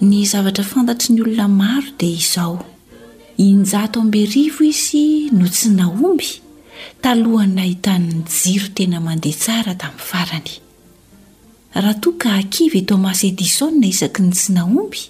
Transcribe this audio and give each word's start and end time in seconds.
ny 0.00 0.22
zavatra 0.28 0.62
fantatry 0.64 1.14
ny 1.14 1.22
olona 1.24 1.48
maro 1.50 1.92
dia 2.00 2.08
izao 2.14 2.58
injato 3.42 3.98
amby 4.00 4.26
rivo 4.30 4.62
izy 4.64 5.26
no 5.34 5.48
tsy 5.50 5.68
naomby 5.74 6.28
talohany 7.02 7.54
nahitan'ny 7.58 8.16
jiro 8.38 8.68
tena 8.76 8.98
mandeha 9.06 9.34
tsara 9.42 9.74
tamin'ny 9.80 10.06
farany 10.10 10.54
raha 11.82 11.94
toaka 12.02 12.28
akivy 12.40 12.78
i 12.82 12.86
tomasy 12.90 13.26
edisona 13.32 13.86
isaky 13.92 14.22
ny 14.22 14.32
tsy 14.38 14.50
naomby 14.56 15.00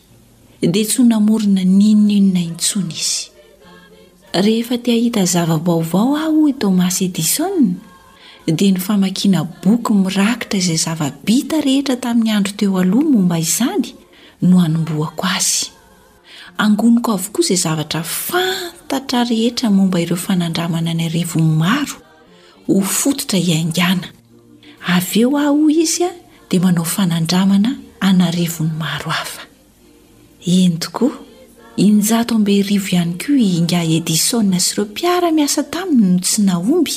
dia 0.73 0.85
tso 0.91 1.03
namorina 1.11 1.61
ninoninona 1.79 2.41
intsony 2.49 2.97
izy 3.01 3.25
rehefa 4.45 4.77
ty 4.83 4.89
ahita 4.97 5.23
zavabaovao 5.33 6.11
aho 6.23 6.49
i 6.49 6.55
tomasy 6.63 7.03
edisoa 7.13 7.61
dia 8.57 8.73
ny 8.73 8.81
famakina 8.87 9.45
boky 9.63 9.93
mirakitra 10.03 10.57
izay 10.63 10.81
zavabita 10.87 11.61
rehetra 11.67 11.97
tamin'ny 12.03 12.31
andro 12.37 12.53
teo 12.59 12.79
alohamomba 12.81 13.37
izany 13.39 13.91
nohanomboako 14.43 15.27
azy 15.37 15.67
angoniko 16.59 17.13
avokoa 17.13 17.45
izay 17.45 17.57
zavatra 17.57 18.03
fantatra 18.03 19.21
rehetra 19.31 19.69
momba 19.71 20.01
ireo 20.01 20.17
fanandramana 20.27 20.93
ny 20.95 21.05
arivony 21.07 21.51
maro 21.63 21.95
ho 22.67 22.81
fototra 22.81 23.39
iangana 23.39 24.09
aveo 24.95 25.35
ah 25.39 25.51
hoy 25.55 25.77
izy 25.83 26.05
a 26.11 26.13
dia 26.51 26.61
manao 26.61 26.85
fanandramana 26.85 27.71
anarivon'ny 28.01 28.73
maro 28.79 29.11
afa 29.11 29.43
entokoa 30.47 31.13
injato 31.87 32.35
ambe 32.35 32.63
rivo 32.63 32.89
ihany 32.91 33.15
ko 33.19 33.33
ingah 33.35 33.85
edisoa 33.97 34.61
syireo 34.67 34.85
mpiara-miasa 34.89 35.63
taminy 35.73 36.03
no 36.15 36.19
tsi 36.21 36.43
naomby 36.43 36.95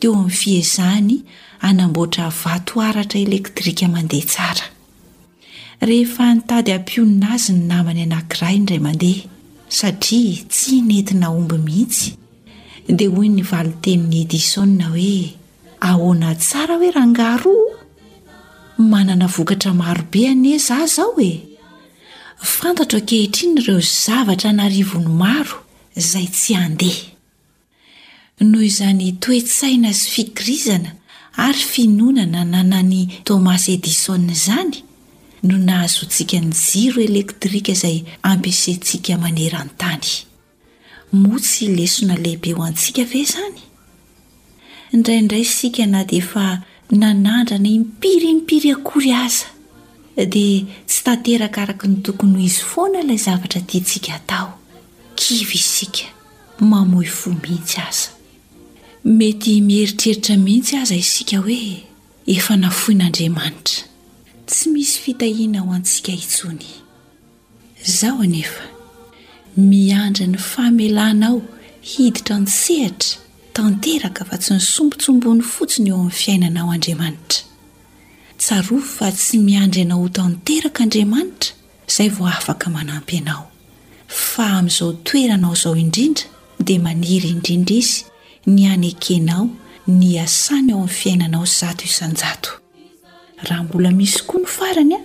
teo 0.00 0.12
amin'ny 0.12 0.30
fiazahny 0.38 1.16
anamboatra 1.68 2.28
vatoaratra 2.42 3.18
elektrika 3.26 3.88
mandeha 3.88 4.26
tsara 4.30 4.66
rehefa 5.88 6.26
nitady 6.34 6.70
ampionina 6.76 7.26
azy 7.34 7.52
ny 7.56 7.62
namany 7.70 8.02
anankiray 8.06 8.56
nyiray 8.62 8.78
mandeha 8.86 9.22
satria 9.78 10.38
tsy 10.52 10.74
nentina 10.88 11.26
omby 11.36 11.56
mihitsy 11.66 12.08
dia 12.98 13.10
hoy 13.16 13.28
ny 13.34 13.42
vali 13.50 13.72
tenin'ny 13.82 14.18
edisoa 14.24 14.66
hoe 14.92 15.16
ahoana 15.88 16.30
tsara 16.44 16.74
hoe 16.80 16.90
rangaro 16.96 17.54
manana 18.92 19.26
vokatra 19.36 19.72
marobe 19.80 20.22
ane 20.30 20.52
za 20.66 20.78
zao 20.94 21.18
e 21.18 21.32
fantatro 22.56 22.98
ankehitriny 23.02 23.58
ireo 23.60 23.80
zavatra 24.04 24.50
narivony 24.60 25.08
maro 25.22 25.56
izay 26.00 26.28
tsy 26.34 26.54
andeha 26.62 27.06
noho 28.50 28.62
izany 28.70 29.12
toetsaina 29.22 29.90
zy 29.92 30.06
fikirizana 30.14 30.90
ary 31.36 31.58
finonana 31.70 32.44
nana 32.44 32.82
ny 32.82 32.98
tomasy 33.26 33.74
edisoa 33.74 34.18
izany 34.34 34.78
no 35.42 35.58
nahazontsika 35.58 36.40
ny 36.40 36.52
jiro 36.54 37.02
elektrika 37.02 37.72
izay 37.72 37.96
ampisentsika 38.30 39.14
maneran-tany 39.18 40.06
moa 41.20 41.40
tsy 41.42 41.64
lesona 41.78 42.14
lehibe 42.22 42.52
ho 42.54 42.62
antsika 42.62 43.02
ve 43.10 43.18
izany 43.26 43.58
indraindray 44.94 45.42
isika 45.46 45.82
na 45.90 46.04
dia 46.08 46.22
efa 46.22 46.46
nanandra 47.00 47.56
ny 47.64 47.70
impirympiry 47.80 48.70
akory 48.76 49.10
aza 49.26 49.48
dia 50.34 50.62
tsy 50.88 50.98
tanterakaraka 51.06 51.84
ny 51.90 51.96
tokony 52.06 52.32
h 52.38 52.40
o 52.40 52.46
izy 52.46 52.60
foana 52.72 52.98
ilay 53.02 53.18
zavatra 53.26 53.60
tiantsika 53.70 54.10
hatao 54.16 54.48
kivy 55.18 55.54
isika 55.64 56.06
mamoy 56.70 57.06
fo 57.18 57.28
mihitsy 57.42 57.78
aza 57.88 58.08
mety 59.18 59.58
mieritreritra 59.68 60.34
mihitsy 60.46 60.74
aza 60.82 60.94
isika 61.04 61.36
hoe 61.44 61.82
efa 62.26 62.54
nafoin'andriamanitra 62.62 63.91
tsy 64.46 64.68
misy 64.70 64.98
fitahina 65.02 65.58
ao 65.60 65.72
antsika 65.72 66.12
itsony 66.12 66.66
izaho 67.86 68.22
anefa 68.22 68.64
miandry 69.56 70.26
ny 70.26 70.38
famelanao 70.38 71.42
hiditra 71.82 72.36
nsehatra 72.38 73.18
tanteraka 73.52 74.24
fa 74.24 74.36
tsy 74.38 74.52
nisombotsombony 74.54 75.42
fotsiny 75.54 75.88
eo 75.90 75.96
amin'ny 76.00 76.16
fiainanao 76.22 76.70
andriamanitra 76.74 77.42
tsarof 78.38 78.84
fa 78.96 79.08
tsy 79.16 79.38
miandry 79.48 79.80
ianao 79.82 80.00
ho 80.02 80.08
tanterakaandriamanitra 80.18 81.52
izay 81.88 82.08
vao 82.16 82.28
afaka 82.38 82.66
manampy 82.76 83.16
anao 83.22 83.44
fa 84.08 84.44
amin'izao 84.58 84.92
toeranao 84.92 85.52
izao 85.52 85.76
indrindra 85.76 86.24
dia 86.66 86.80
maniry 86.86 87.28
indrindra 87.36 87.74
izy 87.80 88.04
ny 88.46 88.62
anekenao 88.74 89.44
ny 89.98 90.10
asany 90.24 90.70
eo 90.72 90.76
amin'ny 90.82 90.92
fiainanaozaj 90.98 92.58
raha 93.44 93.62
mbola 93.62 93.90
misy 93.90 94.22
koa 94.26 94.38
ny 94.40 94.46
farany 94.46 94.94
a 94.94 95.00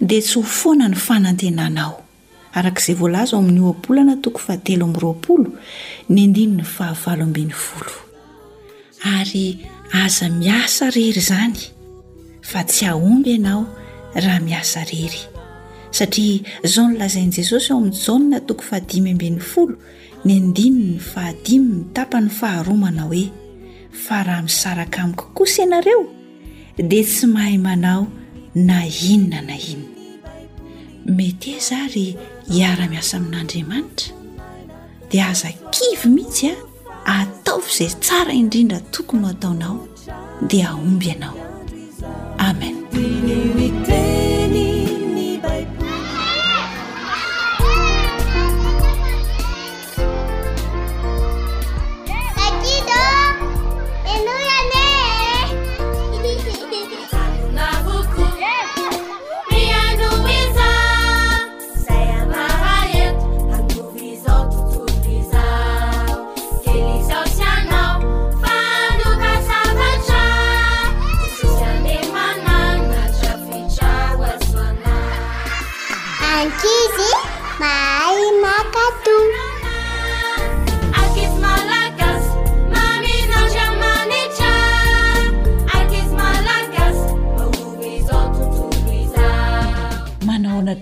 de 0.00 0.20
tsy 0.20 0.38
hofona 0.40 0.88
ny 0.88 0.94
fanantenanao 0.96 1.94
arakzay 2.54 2.94
volaza 2.94 3.34
oamin'ny 3.36 3.60
oapolana 3.66 4.14
toko 4.22 4.38
fahtelo 4.46 4.84
a'roaolo 4.92 5.50
ny 6.08 6.20
adinny 6.28 6.62
fahavalombn'nyoo 6.62 7.74
aza 10.04 10.26
miasa 10.40 10.84
rery 10.94 11.20
zany 11.30 11.58
a 12.58 12.62
y 12.80 12.88
aomby 12.90 13.30
anao 13.38 13.62
ahamiasaysa 14.14 15.28
aonlazain'jesosy 16.78 17.68
ao 17.72 17.78
am'ny 17.80 17.92
jana 18.06 18.38
tok 18.48 18.60
fahdimyabn'nyolo 18.68 19.74
ny 20.24 20.32
andinny 20.40 20.98
fahadimny 21.12 21.84
tapany 21.96 22.28
faharomana 22.40 23.02
hoefa 23.10 24.22
rahmiaraka 24.28 25.00
ik 25.90 26.13
dia 26.78 27.04
tsy 27.04 27.26
mahaymanao 27.26 28.06
na 28.54 28.86
inona 28.86 29.40
na 29.48 29.56
inona 29.56 31.10
mety 31.16 31.48
e 31.56 31.60
zary 31.68 32.06
hiara-miasa 32.50 33.14
amin'andriamanitra 33.18 34.10
dia 35.10 35.24
azakivy 35.32 36.06
mihitsy 36.14 36.48
a 37.10 37.12
ataofy 37.20 37.82
izay 37.84 37.94
tsara 38.02 38.32
indrindra 38.40 38.78
tokony 38.92 39.26
ataonao 39.32 39.76
dia 40.50 40.64
aomby 40.70 41.06
anao 41.14 41.36
amen 42.48 42.74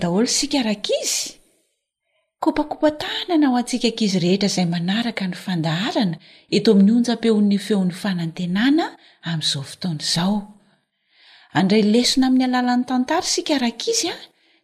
daholo 0.03 0.27
sikarakizy 0.27 1.39
kopakopa 2.43 2.89
tahna 3.01 3.35
nao 3.41 3.55
antsika 3.59 3.87
nkizy 3.93 4.19
rehetra 4.23 4.47
izay 4.51 4.67
manaraka 4.75 5.23
ny 5.31 5.35
fandaharana 5.45 6.17
eto 6.57 6.69
min'yonjam-peon'ny 6.79 7.57
feon'ny 7.65 7.95
fanantenana 8.03 8.85
amin'izao 9.29 9.61
fotonaizao 9.71 10.35
andray 11.59 11.83
lesona 11.93 12.25
amin'ny 12.29 12.43
alalan'ny 12.49 12.85
tantara 12.91 13.25
sikarakaizy 13.33 14.09
a 14.11 14.11
ah, 14.17 14.21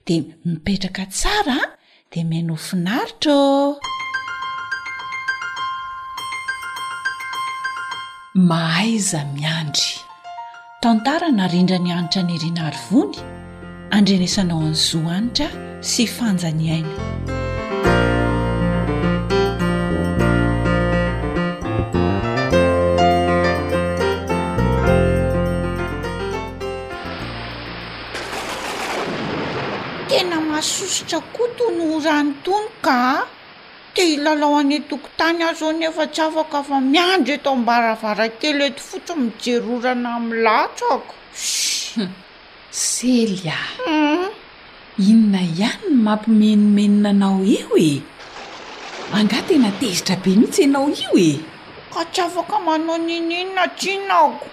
dia 0.08 0.20
mipetraka 0.50 1.04
tsara 1.18 1.58
a 1.72 1.72
dia 2.12 2.24
miainofinaritraô 2.32 3.80
mahaiza 8.50 9.22
miandry 9.38 9.88
tantara 10.84 11.28
narindra 11.40 11.78
ny 11.84 11.90
anitra 11.98 12.22
ny 12.28 12.32
irina 12.38 12.64
hryvony 12.70 13.18
andrenisanao 13.92 14.62
any 14.62 14.74
zo 14.76 15.00
anitra 15.18 15.48
sy 15.82 16.06
fanjany 16.08 16.66
aina 16.76 16.96
tena 30.10 30.38
masosotra 30.52 31.20
koa 31.34 31.50
tono 31.58 31.84
horany 31.94 32.30
tono 32.46 32.70
ka 32.86 33.02
dia 33.96 34.06
ilalao 34.16 34.56
anetokontany 34.62 35.42
azao 35.50 35.72
nefa 35.80 36.04
tsy 36.14 36.22
afaka 36.28 36.60
fa 36.70 36.78
miandro 36.92 37.34
eto 37.38 37.50
ambaravara 37.58 38.28
kely 38.42 38.64
eto 38.70 38.82
fotry 38.90 39.16
mijerorana 39.24 40.10
amnny 40.18 40.36
latro 40.46 40.88
ako 40.98 41.14
sely 42.72 43.42
a 43.46 43.52
mm. 43.90 44.30
inona 45.00 45.42
ihany 45.42 45.90
ny 45.90 46.02
mampi 46.06 46.30
menomenina 46.32 47.10
anao 47.10 47.44
io 47.44 47.76
e 47.78 48.02
angatena 49.18 49.72
tezitra 49.80 50.16
be 50.24 50.32
nintsy 50.38 50.62
ienao 50.64 50.90
io 51.02 51.12
e 51.18 51.32
ka 51.94 52.04
tsy 52.06 52.22
afaka 52.22 52.58
manao 52.66 52.98
niny 52.98 53.34
inona 53.42 53.66
tsinako 53.80 54.48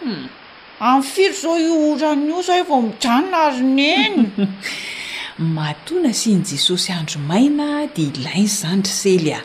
amin'ny 0.87 1.07
firy 1.13 1.33
zao 1.41 1.57
ioran' 1.67 2.29
io 2.29 2.39
izay 2.41 2.63
vao 2.69 2.81
mijanona 2.83 3.39
azo 3.49 3.65
n 3.65 3.79
eny 3.95 4.19
matoana 5.57 6.11
syany 6.21 6.45
jesosy 6.49 6.91
andro 7.01 7.21
maina 7.31 7.67
dia 7.95 8.09
ilai 8.17 8.43
ny 8.45 8.49
zanytry 8.61 8.93
sely 9.01 9.31
a 9.39 9.41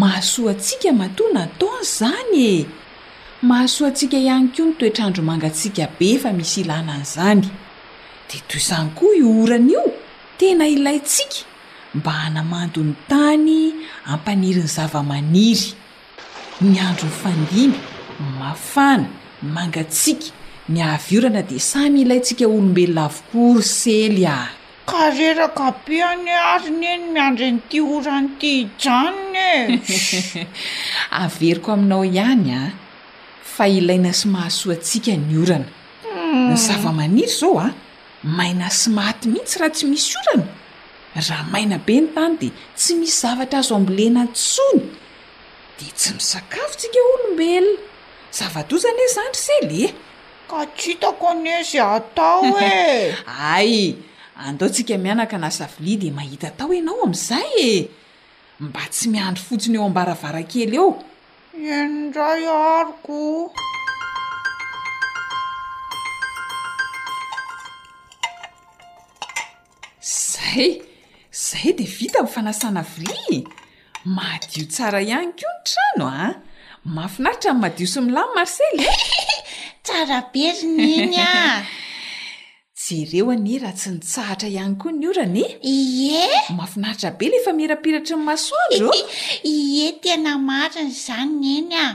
mahasoa 0.00 0.52
ntsika 0.58 0.90
matoana 1.02 1.40
ataonyizany 1.46 2.34
e 2.50 2.66
mahasoa 3.48 3.88
antsika 3.88 4.16
ihany 4.18 4.48
ko 4.56 4.62
n 4.66 4.74
toetr'aandro 4.78 5.22
mangatsiaka 5.30 5.86
be 5.98 6.10
efa 6.16 6.30
misy 6.38 6.60
ilana 6.66 6.92
an'izany 6.98 7.46
dea 8.30 8.40
toy 8.48 8.58
izany 8.60 8.90
koa 8.98 9.12
iorana 9.22 9.70
io 9.72 9.82
tena 10.38 10.64
ilayntsika 10.74 11.38
mba 11.96 12.12
hanamandony 12.22 12.92
tany 13.08 13.72
ampaneryny 14.12 14.66
zavamaniry 14.76 15.66
ni 16.70 16.78
andro 16.88 17.06
ny 17.10 17.16
fandimy 17.22 17.74
mafana 18.40 19.08
mangatsiaka 19.54 20.26
ny 20.72 20.78
avorana 20.92 21.40
dia 21.48 21.60
samy 21.70 21.96
ilayntsika 22.04 22.44
olombelina 22.54 23.02
avokory 23.08 23.62
sely 23.76 24.22
a 24.36 24.48
kareraka 24.90 25.66
be 25.86 25.96
any 26.10 26.30
arina 26.52 26.88
eny 26.96 27.06
miandry 27.14 27.48
nyiti 27.54 27.78
orany 27.94 28.28
iti 28.36 28.52
ijanona 28.62 29.46
e 29.54 30.46
averiko 31.22 31.68
aminao 31.74 32.02
ihany 32.14 32.50
a 32.60 32.70
fa 33.52 33.64
ilaina 33.78 34.10
sy 34.18 34.26
mahasoantsika 34.34 35.12
ny 35.26 35.34
orana 35.44 35.66
ny 35.66 36.52
hmm. 36.52 36.56
zavamaniry 36.66 37.30
zao 37.40 37.54
maina 38.24 38.70
sy 38.72 38.88
maty 38.92 39.28
mihitsy 39.28 39.58
raha 39.60 39.74
tsy 39.74 39.84
misy 39.90 40.14
orana 40.18 40.48
raha 41.16 41.50
maina 41.52 41.76
be 41.84 42.00
ny 42.00 42.08
tany 42.14 42.36
dia 42.40 42.52
tsy 42.76 42.94
misy 43.00 43.16
zavatra 43.20 43.58
azo 43.60 43.74
ambolena 43.76 44.20
ntsony 44.28 44.82
dia 45.78 45.92
tsy 45.98 46.10
misakafo 46.16 46.72
ntsika 46.74 47.00
olombelona 47.12 47.80
zava-dozany 48.36 49.00
e 49.06 49.12
zanydry 49.14 49.42
se 49.46 49.56
le 49.70 49.84
ka 50.50 50.60
ts 50.76 50.84
hitako 50.86 51.26
n 51.42 51.46
eza 51.60 51.84
atao 51.98 52.56
e 52.60 53.12
ay 53.52 53.70
andao 54.46 54.68
ntsika 54.68 54.94
mianaka 54.98 55.36
na 55.38 55.50
savilia 55.50 56.00
dia 56.00 56.12
mahita 56.18 56.46
atao 56.48 56.72
ianao 56.74 57.02
amin'izay 57.04 57.48
e 57.60 57.88
mba 58.64 58.82
tsy 58.92 59.06
miandro 59.12 59.42
fotsiny 59.48 59.76
eo 59.76 59.84
ambaravara 59.88 60.42
kely 60.50 60.76
eo 60.80 60.88
enndray 61.56 62.44
aroko 62.78 63.52
ae 70.46 70.66
zahy 71.44 71.72
dia 71.78 71.90
vita 71.98 72.20
min'fanasana 72.24 72.82
vri 72.94 73.38
madio 74.16 74.62
tsara 74.74 75.00
ihany 75.08 75.32
koa 75.40 75.52
ny 75.56 75.62
trano 75.70 76.04
a 76.22 76.26
mahafinaritra 76.96 77.50
minny 77.54 77.62
madio 77.64 77.86
sy 77.92 78.00
milamy 78.06 78.32
marcely 78.38 78.84
eh? 78.92 79.00
tsara 79.86 80.18
be 80.32 80.44
ryneny 80.58 81.18
a 81.24 81.34
jereo 82.82 83.26
anye 83.34 83.56
raha 83.62 83.76
tsy 83.78 83.90
nitsahatra 83.96 84.48
ihany 84.56 84.74
koa 84.80 84.92
ny 85.00 85.04
oran 85.12 85.34
e 85.44 85.46
ie 85.74 86.42
mafinaritra 86.60 87.10
be 87.20 87.26
lehfa 87.34 87.52
mierapiratry 87.60 88.16
ny 88.20 88.24
masonro 88.30 88.90
ie 89.54 89.86
tena 90.04 90.32
marina 90.50 90.82
izany 90.96 91.38
neny 91.52 91.78
a 91.84 91.88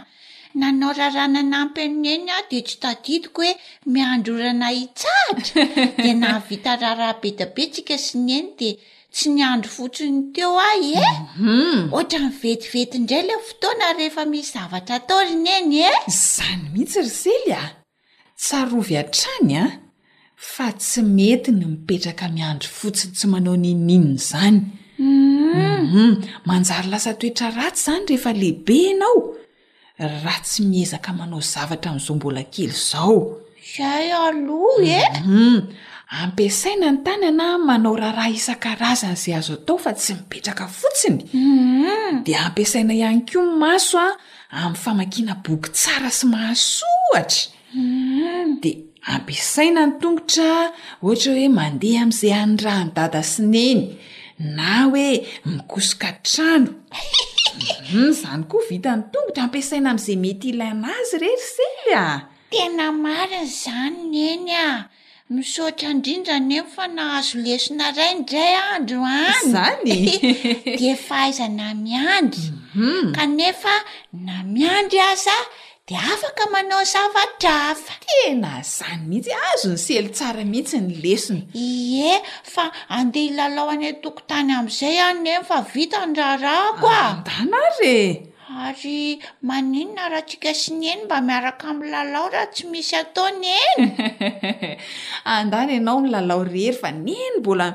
nanao 0.56 0.94
raharana 0.94 1.42
nampy 1.44 1.82
in 1.86 2.06
eny 2.12 2.30
a 2.36 2.40
de 2.50 2.60
tsy 2.66 2.76
taditiko 2.84 3.42
hoe 3.44 3.52
miandro 3.94 4.34
orana 4.40 4.68
itsatra 4.84 5.64
d 6.04 6.08
nahavita 6.24 6.72
rahraha 6.84 7.16
be 7.22 7.30
ta 7.40 7.46
be 7.56 7.64
tsika 7.74 7.96
sy 8.06 8.16
nyeny 8.28 8.50
di 8.60 8.70
tsy 9.16 9.28
nyandro 9.38 9.70
fotsiny 9.78 10.20
teo 10.36 10.52
ay 10.70 10.86
em 10.98 11.06
eh? 11.10 11.16
mhm. 11.46 11.80
ohatra 11.94 12.20
nivetivety 12.26 12.98
ndray 13.04 13.24
la 13.30 13.36
fotoana 13.48 13.86
rehefa 14.00 14.24
misy 14.32 14.50
zavatra 14.56 14.98
taori 15.08 15.36
ny 15.46 15.50
eny 15.60 15.76
eh? 15.92 16.00
zany 16.34 16.64
mihitsy 16.74 17.00
ry 17.06 17.14
sely 17.22 17.48
a 17.62 17.64
ts 18.40 18.48
arovy 18.60 18.96
a-trany 19.02 19.52
a 19.64 19.64
ah? 19.66 19.72
fa 20.54 20.66
tsy 20.80 21.02
mety 21.18 21.50
ny 21.60 21.64
mipetraka 21.74 22.26
miandro 22.38 22.70
fotsiny 22.80 23.12
tsy 23.18 23.26
manao 23.34 23.56
nynina 23.64 24.14
zanym 24.30 24.64
mhm. 24.98 25.82
mhm. 25.90 26.12
manjary 26.50 26.88
lasa 26.94 27.12
toetra 27.20 27.48
ratsy 27.60 27.84
zany 27.86 28.04
rehefa 28.10 28.32
lehibe 28.40 28.80
anao 28.96 29.16
raha 30.08 30.42
tsy 30.44 30.62
miezaka 30.64 31.14
manao 31.14 31.42
zavatra 31.42 31.92
amin'izao 31.92 32.16
mbola 32.16 32.44
kely 32.54 32.74
izao 32.74 33.20
ay 33.94 34.08
aloa 34.26 34.98
em 35.04 35.14
mhm. 35.26 35.62
ampiasaina 36.26 36.88
ny 36.92 37.00
tany 37.06 37.24
ana 37.32 37.48
manao 37.68 37.96
raharaha 38.04 38.34
isan-aazana 38.40 39.14
izay 39.20 39.36
azo 39.40 39.54
ataofa 39.60 39.92
tsy 40.02 40.12
miperaka 40.20 40.66
tiny 41.00 41.20
mhm. 41.34 42.16
d 42.26 42.28
aiaaina 42.40 42.94
ihany 43.00 43.22
ko 43.30 43.40
ny 43.60 43.64
aso 43.74 43.96
a 44.08 44.10
am'ny 44.62 44.80
famankina 44.84 45.34
boky 45.46 45.68
tsara 45.78 46.10
sy 46.18 46.26
mahasohatra 46.34 47.44
mhm. 47.78 48.48
di 48.62 48.72
ampiasaina 49.16 49.82
ny 49.88 49.94
tongotra 50.02 50.50
ohatra 51.04 51.30
oe 51.38 51.48
mandeha 51.58 52.00
am'izay 52.06 52.34
andrahnodada 52.46 53.22
sineny 53.34 53.82
na 54.56 54.72
hoe 54.92 55.08
mikosoka 55.52 56.10
trano 56.26 56.70
Mm, 57.54 58.10
izany 58.10 58.44
koa 58.50 58.64
vitany 58.70 59.04
tongotra 59.12 59.44
ampiasaina 59.46 59.90
amin'izay 59.92 60.18
mety 60.24 60.48
ilayn'azy 60.52 61.18
rehry 61.22 61.46
sely 61.56 61.88
a 62.06 62.08
tena 62.52 62.86
mariny 63.04 63.48
izany 63.50 63.98
nyeny 64.16 64.52
a 64.66 64.68
misaotra 65.34 65.88
indrindra 65.94 66.36
neny 66.48 66.62
fa 66.74 66.84
nahazo 66.98 67.36
lesina 67.46 67.86
rayndray 67.98 68.56
andro 68.74 69.00
an 69.16 69.26
yzany 69.36 69.92
di 70.80 70.90
fa 71.06 71.18
haizana 71.24 71.68
miandry 71.84 72.46
mhm. 72.78 73.06
kanefa 73.16 73.74
na 74.26 74.36
miandry 74.54 75.00
aza 75.12 75.34
a 75.44 75.52
afaka 75.98 76.48
manao 76.54 76.84
zava-dra 76.86 77.76
fa 77.76 77.94
tena 78.06 78.64
zany 78.64 79.04
mihitsy 79.10 79.34
azo 79.52 79.72
ny 79.74 79.80
sely 79.86 80.08
tsara 80.16 80.44
mihitsy 80.48 80.78
ny 80.80 80.94
lesina 81.04 81.42
i 81.54 82.12
e 82.12 82.14
fa 82.54 82.64
andeha 82.98 83.28
ilalao 83.32 83.68
any 83.74 83.90
toko 84.04 84.22
tany 84.30 84.52
amin'izay 84.60 84.98
a 85.08 85.10
neny 85.24 85.44
fa 85.50 85.58
vitany 85.74 86.14
raharaha 86.20 86.78
ko 86.82 86.88
a 86.88 87.02
andana 87.16 87.60
ary 87.70 87.96
e 88.04 88.20
ary 88.68 89.00
maninona 89.48 90.04
raha 90.14 90.28
tsika 90.28 90.52
sy 90.62 90.70
nyeny 90.82 91.02
mba 91.08 91.18
miaraka 91.28 91.66
amin'ny 91.74 91.92
lalao 91.96 92.26
raha 92.36 92.48
tsy 92.54 92.64
misy 92.72 92.96
ataony 93.02 93.50
eny 93.54 93.88
andany 95.40 95.72
ianao 95.78 95.98
ny 96.04 96.10
lalao 96.16 96.42
rery 96.54 96.72
fa 96.82 96.90
ny 97.04 97.12
eny 97.28 97.38
mbola 97.44 97.68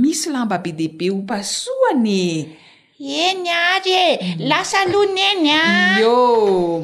misy 0.00 0.26
lamba 0.34 0.58
be 0.64 0.70
dehaibe 0.76 1.08
hompasoanye 1.12 2.22
eny 2.98 3.48
ary 3.52 3.92
e 3.92 4.16
lasa 4.48 4.78
aloany 4.88 5.20
eny 5.28 5.50
eo 6.00 6.16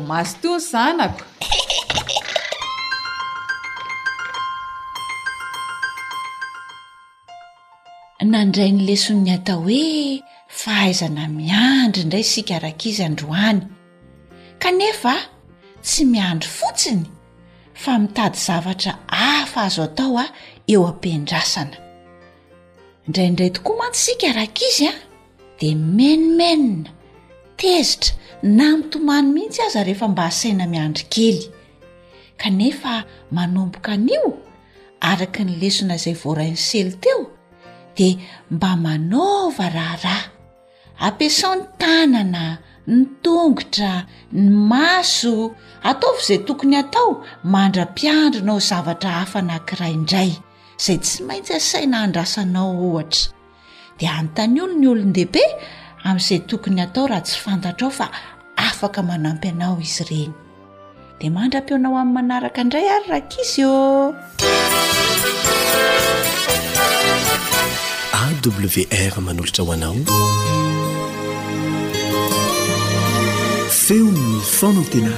masotony 0.09 0.61
zanak 0.71 1.15
nandray 8.33 8.71
ny 8.77 8.81
lesonny 8.87 9.31
atao 9.37 9.61
hoe 9.65 10.23
fahaizana 10.49 11.29
miandry 11.29 12.03
indray 12.03 12.25
sikarakizy 12.25 13.05
androany 13.05 13.61
kanefa 14.61 15.15
tsy 15.83 16.05
miandry 16.13 16.51
fotsiny 16.59 17.05
fa 17.75 17.99
mitady 17.99 18.37
zavatra 18.39 18.99
hafa 19.09 19.63
azo 19.63 19.83
atao 19.83 20.19
a 20.19 20.23
ah, 20.25 20.31
eo 20.67 20.87
ampindrasana 20.87 21.77
indrayndray 23.07 23.51
tokoa 23.51 23.77
mantsysikarakaizy 23.81 24.87
ah. 24.93 24.97
di 25.63 25.71
menomenina 25.79 26.91
tezitra 27.61 28.11
na 28.57 28.67
mitomany 28.83 29.29
mihitsy 29.35 29.61
aza 29.67 29.81
rehefa 29.89 30.09
mba 30.13 30.25
asaina 30.31 30.65
miandrikely 30.73 31.43
kanefa 32.41 32.95
manomboka 33.37 33.91
anio 33.97 34.27
araka 35.11 35.41
ny 35.47 35.53
lesona 35.63 35.95
izay 36.03 36.17
voarainy 36.23 36.59
sely 36.69 36.91
teo 37.05 37.21
dia 37.97 38.19
mba 38.55 38.71
manaova 38.85 39.67
raharaha 39.77 40.29
ampiasao 41.07 41.53
ny 41.59 41.65
tanana 41.81 42.45
ny 42.91 43.01
tongotra 43.23 43.93
ny 44.39 44.49
maso 44.71 45.33
ataofa 45.89 46.23
izay 46.31 46.41
tokony 46.47 46.75
hatao 46.83 47.11
mandra-piandrinao 47.55 48.59
zavatra 48.69 49.11
hafa 49.23 49.39
nahnkiraindray 49.49 50.31
izay 50.81 50.99
tsy 51.03 51.17
maintsy 51.29 51.53
asaina 51.61 51.97
handrasanao 52.03 52.69
ohatra 52.87 53.25
dia 53.99 54.11
anontany 54.19 54.61
olo 54.65 54.75
ny 54.79 54.87
olony 54.93 55.13
dehibe 55.17 55.43
amin'izay 56.07 56.39
tokony 56.49 56.81
hatao 56.83 57.07
raha 57.11 57.23
tsy 57.27 57.39
fantatra 57.45 57.87
ao 57.89 57.95
fa 57.99 58.07
afaka 58.69 59.03
manampy 59.11 59.49
anao 59.55 59.75
izy 59.89 60.03
ireny 60.05 60.33
dia 61.21 61.31
maandram-pionao 61.37 61.95
amin'ny 62.01 62.15
manaraka 62.17 62.61
indray 62.67 62.87
ary 62.97 63.09
rakaizy 63.15 63.61
o 63.73 64.13
awr 68.23 69.15
manolotra 69.27 69.63
hoanao 69.69 69.97
feon 73.85 74.15
nyfona 74.39 74.83
tena 74.93 75.13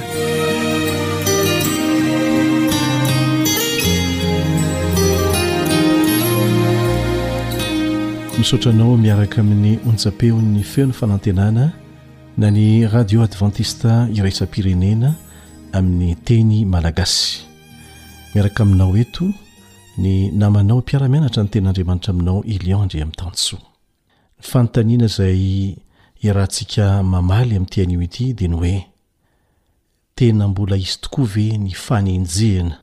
misotranao 8.39 8.97
miaraka 8.97 9.39
amin'ny 9.41 9.77
onjapeon'ny 9.89 10.63
feo 10.63 10.85
ny 10.87 10.91
fanantenana 10.93 11.71
na 12.37 12.49
ny 12.51 12.83
radio 12.91 13.23
adventista 13.23 14.09
iraisa 14.17 14.43
pirenena 14.45 15.13
amin'ny 15.71 16.15
teny 16.27 16.59
malagasy 16.67 17.47
miaraka 18.35 18.63
aminao 18.63 18.97
eto 19.03 19.25
ny 20.01 20.11
namanao 20.41 20.77
mpiaramianatra 20.83 21.41
ny 21.43 21.49
tena'andriamanitra 21.53 22.11
aminao 22.13 22.43
iliondre 22.53 22.99
amin'ny 23.01 23.15
tansoa 23.21 23.63
ny 24.37 24.43
fanontaniana 24.49 25.05
izay 25.09 25.45
irahantsika 26.23 27.03
mamaly 27.03 27.55
amin'nyity 27.55 27.81
an'io 27.87 28.01
ity 28.07 28.25
dia 28.33 28.47
ny 28.51 28.55
hoe 28.61 28.75
tena 30.15 30.47
mbola 30.47 30.75
izy 30.77 30.97
tokoa 31.03 31.25
ve 31.33 31.47
ny 31.57 31.71
fanenjehana 31.85 32.75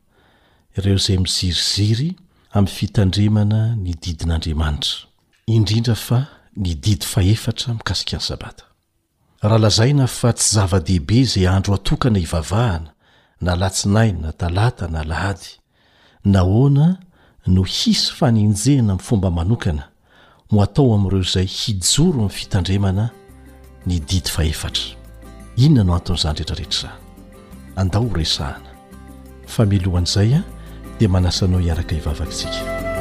ireo 0.76 0.96
izay 1.00 1.18
miziriziry 1.20 2.10
amin'ny 2.56 2.74
fitandremana 2.76 3.60
ny 3.84 3.92
didin'andriamanitra 4.02 5.11
indrindra 5.46 5.94
fa 5.94 6.26
ni 6.56 6.74
didy 6.74 7.04
fahefatra 7.04 7.74
mikasika 7.74 8.16
ny 8.16 8.20
sabata 8.22 8.64
rahalazaina 9.42 10.06
fa 10.06 10.32
tsy 10.32 10.54
zava-dehibe 10.54 11.16
izay 11.20 11.46
andro 11.48 11.74
atokana 11.74 12.18
hivavahana 12.18 12.92
na 13.40 13.56
latsinai 13.56 14.12
na 14.12 14.32
talata 14.32 14.88
na 14.88 15.04
lahady 15.04 15.48
nahoana 16.24 16.98
no 17.46 17.62
hisy 17.62 18.12
faninjena 18.14 18.78
amin'ny 18.92 19.00
fomba 19.02 19.30
manokana 19.30 19.88
mo 20.50 20.62
atao 20.62 20.94
amin'ireo 20.94 21.20
izay 21.22 21.46
hijoro 21.46 22.12
min'ny 22.12 22.30
fitandremana 22.30 23.10
ny 23.86 23.98
didy 24.00 24.28
fahefatra 24.30 24.84
inona 25.56 25.84
no 25.84 25.94
anton'izany 25.96 26.34
rehetrarehetra 26.34 26.78
izany 26.78 27.76
andao 27.76 28.06
horesahana 28.08 28.70
famelohan' 29.46 30.06
izay 30.08 30.34
a 30.38 30.42
dia 30.98 31.08
manasa 31.08 31.44
anao 31.44 31.60
hiaraka 31.60 31.94
hivavaktsika 31.94 32.91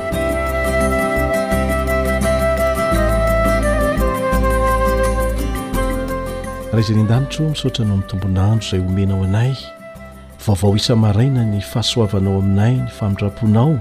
raha 6.71 6.79
izany 6.79 7.01
an-danitro 7.01 7.49
misotranao 7.49 7.95
min'ny 7.97 8.09
tombonandro 8.09 8.67
izay 8.67 8.79
homenao 8.85 9.23
anay 9.25 9.55
vaovao 10.47 10.75
isamaraina 10.75 11.43
ny 11.43 11.59
fahasoavanao 11.71 12.37
aminay 12.39 12.75
ny 12.77 12.87
famoraponao 12.97 13.79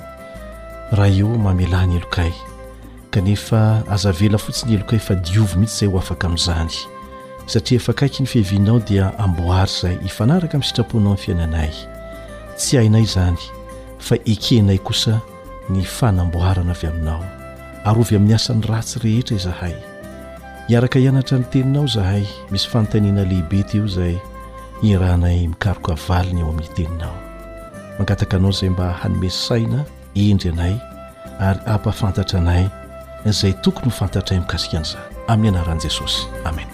raha 0.92 1.12
eo 1.20 1.38
mamelahny 1.38 1.96
elokay 2.00 2.32
kanefa 3.10 3.82
azavela 3.94 4.38
fotsiny 4.38 4.72
helokay 4.78 4.98
fa 4.98 5.14
diovy 5.14 5.56
mihitsy 5.56 5.84
izay 5.84 5.88
ho 5.92 5.98
afaka 5.98 6.26
amin'izany 6.26 6.74
satria 7.46 7.78
efa 7.80 7.92
kaiky 7.92 8.22
ny 8.22 8.26
fehivinnao 8.26 8.78
dia 8.88 9.12
amboary 9.18 9.70
izay 9.76 9.96
hifanaraka 10.02 10.54
amin'ny 10.56 10.68
sitraponao 10.68 11.12
ny 11.14 11.18
fiainanay 11.22 11.70
tsy 12.58 12.76
hainay 12.76 13.02
izany 13.06 13.38
fa 13.98 14.16
ekenay 14.26 14.78
kosa 14.78 15.20
ny 15.70 15.82
fanamboarana 15.98 16.72
avy 16.74 16.86
aminao 16.90 17.22
arovy 17.86 18.16
amin'ny 18.18 18.34
asan'ny 18.34 18.66
ratsy 18.66 18.98
rehetra 19.02 19.36
izahay 19.38 19.76
miaraka 20.70 20.98
hianatra 20.98 21.38
ny 21.38 21.44
teninao 21.44 21.86
zahay 21.86 22.22
misy 22.50 22.68
fanontanina 22.70 23.24
lehibe 23.24 23.62
teo 23.62 23.84
izay 23.86 24.14
hirahanay 24.82 25.48
mikaroka 25.48 25.94
valina 26.08 26.40
eo 26.40 26.48
amin'ny 26.50 26.74
teninao 26.74 27.12
mangataka 27.98 28.36
anao 28.36 28.50
izay 28.50 28.70
mba 28.70 28.92
hanomesaina 28.92 29.84
endry 30.14 30.50
anay 30.50 30.74
ary 31.38 31.60
ampafantatra 31.66 32.40
anay 32.40 32.66
izay 33.26 33.52
tokony 33.52 33.84
ho 33.84 33.90
fantatray 33.90 34.40
mikasika 34.40 34.76
an'iza 34.78 34.98
amin'ny 35.28 35.48
anaran'i 35.48 35.80
jesosy 35.82 36.22
amen 36.44 36.66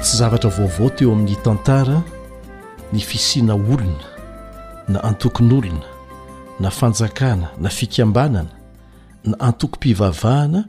tsy 0.00 0.16
zavatra 0.16 0.50
vaovao 0.50 0.90
teo 0.90 1.12
amin'ny 1.12 1.36
tantara 1.44 2.00
ny 2.92 3.00
fisiana 3.00 3.54
olona 3.54 4.15
na 4.88 5.00
antokon' 5.02 5.52
olona 5.52 5.84
na 6.60 6.70
fanjakana 6.70 7.48
na 7.60 7.68
fikambanana 7.68 8.50
na 9.24 9.36
antoko-mpivavahana 9.48 10.60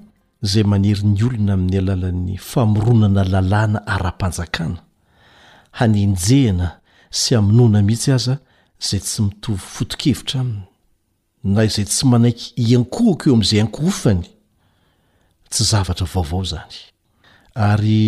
izay 0.44 0.64
manery 0.72 1.04
ny 1.12 1.22
olona 1.28 1.54
amin'ny 1.58 1.78
alalan'ny 1.84 2.36
famoronana 2.52 3.24
lalàna 3.34 3.80
ara-panjakana 3.94 4.80
hanenjehana 5.80 6.68
sy 7.20 7.32
amonoana 7.40 7.80
mihitsy 7.88 8.12
aza 8.18 8.36
izay 8.82 9.00
tsy 9.06 9.20
mitovy 9.26 9.58
fotokevitra 9.76 10.38
aminy 10.44 10.66
na 11.54 11.62
izay 11.68 11.86
tsy 11.90 12.04
manaiky 12.12 12.46
iankohiko 12.66 13.26
eo 13.30 13.36
amin'izay 13.38 13.62
ankofany 13.66 14.24
tsy 15.52 15.62
zavatra 15.72 16.06
vaovao 16.14 16.44
zany 16.52 16.76
ary 17.70 18.04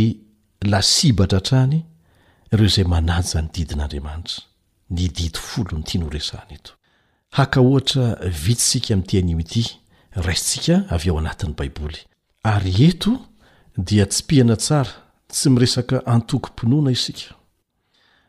lasibatra 0.71 1.37
atrany 1.39 1.77
ireo 2.51 2.67
izay 2.71 2.85
manajyny 2.93 3.47
didin'andriamanitra 3.53 4.48
ny 4.89 5.09
did 5.13 5.37
folon 5.37 5.83
tanoresahnaeto 5.85 6.73
haka 7.37 7.61
ohatra 7.61 8.15
vity 8.45 8.61
sika 8.61 8.95
mi'tianiwity 8.95 9.63
raitsika 10.25 10.83
avy 10.95 11.09
ao 11.09 11.17
anatin'ny 11.19 11.53
baiboly 11.57 11.99
ary 12.51 12.73
eto 12.89 13.11
dia 13.77 14.05
tsy 14.05 14.23
pihana 14.27 14.55
tsara 14.57 14.91
tsy 15.27 15.49
miresaka 15.49 16.01
antoky 16.05 16.49
mpinoana 16.51 16.91
isika 16.91 17.35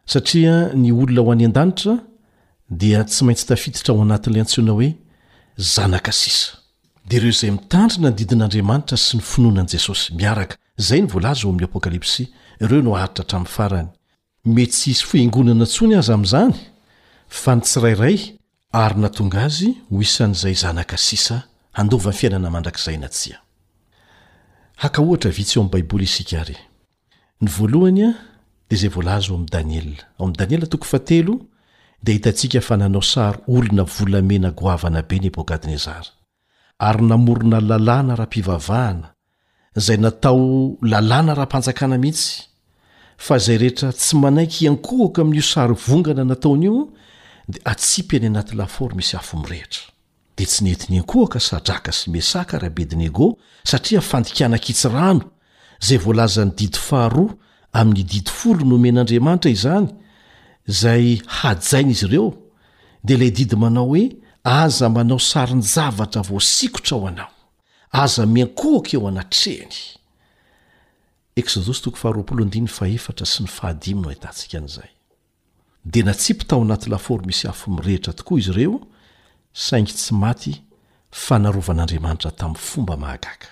satria 0.06 0.54
ny 0.74 0.92
olona 0.92 1.20
ho 1.20 1.32
any 1.32 1.44
an-danitra 1.48 1.94
dia 2.70 3.04
tsy 3.04 3.24
maintsy 3.24 3.46
tafititra 3.46 3.94
ao 3.94 4.02
anatin'ilay 4.02 4.40
antsona 4.44 4.72
hoe 4.72 4.90
zanaka 5.74 6.12
sisa 6.12 6.58
dia 7.08 7.18
ireo 7.18 7.30
izay 7.32 7.50
mitandrina 7.50 8.08
ny 8.10 8.16
didin'andriamanitra 8.18 8.96
sy 8.96 9.16
ny 9.16 9.22
finoanan' 9.30 9.70
jesosy 9.72 10.12
miaraka 10.14 10.56
zay 10.76 11.00
ny 11.00 11.06
volaza 11.08 11.42
ao 11.44 11.50
amin'ny 11.50 11.64
apokalipsy 11.68 12.22
ireo 12.60 12.82
no 12.82 12.96
aritra 12.96 13.24
htramin'ny 13.24 13.52
farany 13.54 13.88
syiyenoana 14.46 15.64
tsonyazan 15.66 16.52
nitsirairay 17.46 18.16
ary 18.72 18.94
natonga 19.00 19.42
azy 19.44 19.68
mo 19.90 20.00
isanzay 20.00 20.54
zanaka 20.54 20.96
sisa 20.96 21.44
handovay 21.72 22.12
fiainana 22.12 22.50
mandrakzay 22.50 22.96
natsiahitsika 22.96 23.40
fa 32.60 32.76
nanao 32.76 33.02
saro 33.02 33.38
olona 33.48 33.84
volamena 33.84 34.50
goavana 34.50 35.02
be 35.02 35.18
nebokadnezara 35.18 36.06
ary 36.78 37.02
namorona 37.04 37.60
lalàna 37.60 38.16
raha 38.16 38.26
pivavahana 38.30 39.12
zay 39.76 39.96
natao 39.96 40.68
lalàna 40.82 41.34
raha 41.34 41.46
panjakana 41.46 41.98
mihitsy 41.98 42.49
fa 43.20 43.36
zay 43.38 43.58
rehetra 43.60 43.90
tsy 43.92 44.16
manaiky 44.20 44.60
iankohaka 44.64 45.20
amin'io 45.22 45.42
sary 45.44 45.74
vongana 45.86 46.24
nataon'io 46.28 46.76
dia 47.52 47.60
atsipy 47.72 48.16
any 48.16 48.26
anaty 48.28 48.54
lafaory 48.58 48.94
misy 48.98 49.14
afo 49.18 49.36
mirehitra 49.42 49.84
dia 50.36 50.46
tsy 50.50 50.60
nety 50.64 50.86
nyankohaka 50.92 51.40
sadraka 51.48 51.92
sy 51.98 52.06
mesa 52.14 52.44
karaha 52.48 52.72
bednego 52.76 53.26
satria 53.70 54.00
fandikanankitsy 54.10 54.88
rano 54.94 55.26
zay 55.86 55.98
voalazany 56.04 56.52
didy 56.56 56.78
faharoa 56.88 57.34
amin'ny 57.78 58.04
didy 58.12 58.30
folo 58.38 58.64
no 58.70 58.76
men'andriamanitra 58.84 59.50
izany 59.56 59.88
zay 60.80 61.20
hajaina 61.40 61.92
izy 61.94 62.04
ireo 62.08 62.28
dia 63.04 63.16
ilay 63.16 63.30
didy 63.38 63.56
manao 63.56 63.86
hoe 63.88 64.04
aza 64.44 64.88
manao 64.88 65.18
sarynjavatra 65.18 66.22
voasikotra 66.30 66.96
ao 66.96 67.06
anao 67.08 67.30
aza 68.02 68.26
miankohaka 68.26 68.96
eo 68.96 69.08
anatreny 69.08 69.76
ekodos 71.40 71.80
aefatra 72.82 73.26
sy 73.26 73.42
ny 73.44 73.48
fahad5mono 73.48 74.08
ahitahntsika 74.10 74.58
n'zay 74.60 74.90
dia 75.84 76.04
natsy 76.04 76.34
pitao 76.36 76.60
anaty 76.62 76.90
laforo 76.90 77.22
misy 77.26 77.46
hafo 77.48 77.70
mirehetra 77.74 78.12
tokoa 78.12 78.38
izy 78.38 78.50
ireo 78.52 78.80
saingy 79.66 79.94
tsy 79.96 80.12
maty 80.14 80.52
fanarovan'andriamanitra 81.24 82.30
tam 82.40 82.52
fomba 82.54 82.96
mahagaka 82.96 83.48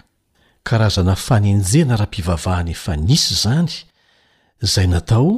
karazana 0.65 1.15
fanenjena 1.17 1.97
raha 1.97 2.11
pivavahany 2.13 2.75
fa 2.75 2.97
nisy 2.97 3.35
zany 3.43 3.73
zay 4.63 4.87
natao 4.87 5.31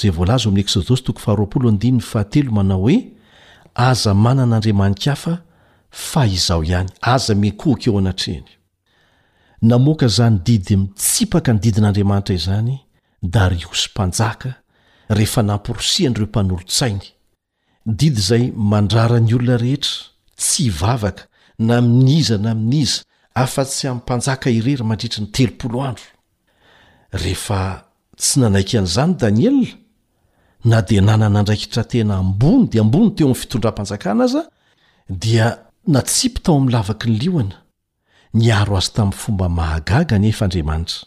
zay 0.00 0.10
vlzo'y 0.10 0.60
eksodosy 0.60 2.42
manao 2.56 2.80
hoe 2.84 2.96
aza 3.74 4.14
manan'andriamanika 4.14 5.10
hafa 5.10 5.38
fa 5.90 6.26
izao 6.26 6.64
ihany 6.64 6.90
aza 7.00 7.34
minkohoky 7.34 7.90
eo 7.90 7.98
anatreany 7.98 8.50
namoaka 9.62 10.06
zany 10.08 10.38
didy 10.44 10.76
mitsipaka 10.76 11.52
ny 11.52 11.58
didin'andriamanitra 11.60 12.34
izany 12.34 12.80
dariosy 13.22 13.88
panjaka 13.94 14.54
rehefa 15.08 15.42
nampirosianydireo 15.42 16.26
mpanolotsainy 16.28 17.04
didy 17.86 18.20
zay 18.20 18.52
mandrarany 18.72 19.34
olona 19.34 19.56
rehetra 19.56 19.94
tsy 20.36 20.62
hivavaka 20.62 21.22
na 21.58 21.80
miniza 21.80 22.38
na 22.38 22.54
miniza 22.54 23.02
afa-tsy 23.42 23.86
amin'mpanjaka 23.88 24.48
irery 24.58 24.82
mandritry 24.84 25.20
ny 25.22 25.28
telopolo 25.36 25.78
andro 25.88 26.08
rehefa 27.22 27.60
tsy 28.20 28.36
nanaik 28.40 28.70
an'izany 28.78 29.12
daniela 29.20 29.72
na 30.70 30.78
dia 30.88 31.02
nanana 31.08 31.38
andraikitra 31.44 31.82
tena 31.90 32.14
ambony 32.22 32.64
di 32.72 32.76
ambony 32.84 33.10
teo 33.16 33.26
amin'ny 33.26 33.40
fitondram-panjakana 33.40 34.22
az 34.28 34.34
a 34.40 34.42
dia 35.22 35.46
natsipytao 35.94 36.54
amin'ny 36.56 36.72
lavaky 36.76 37.08
ny 37.10 37.16
lioana 37.22 37.58
ny 38.40 38.46
aro 38.60 38.74
azy 38.80 38.90
tamin'ny 38.96 39.20
fomba 39.22 39.46
mahagaga 39.58 40.16
ny 40.22 40.28
efaandriamanitra 40.32 41.00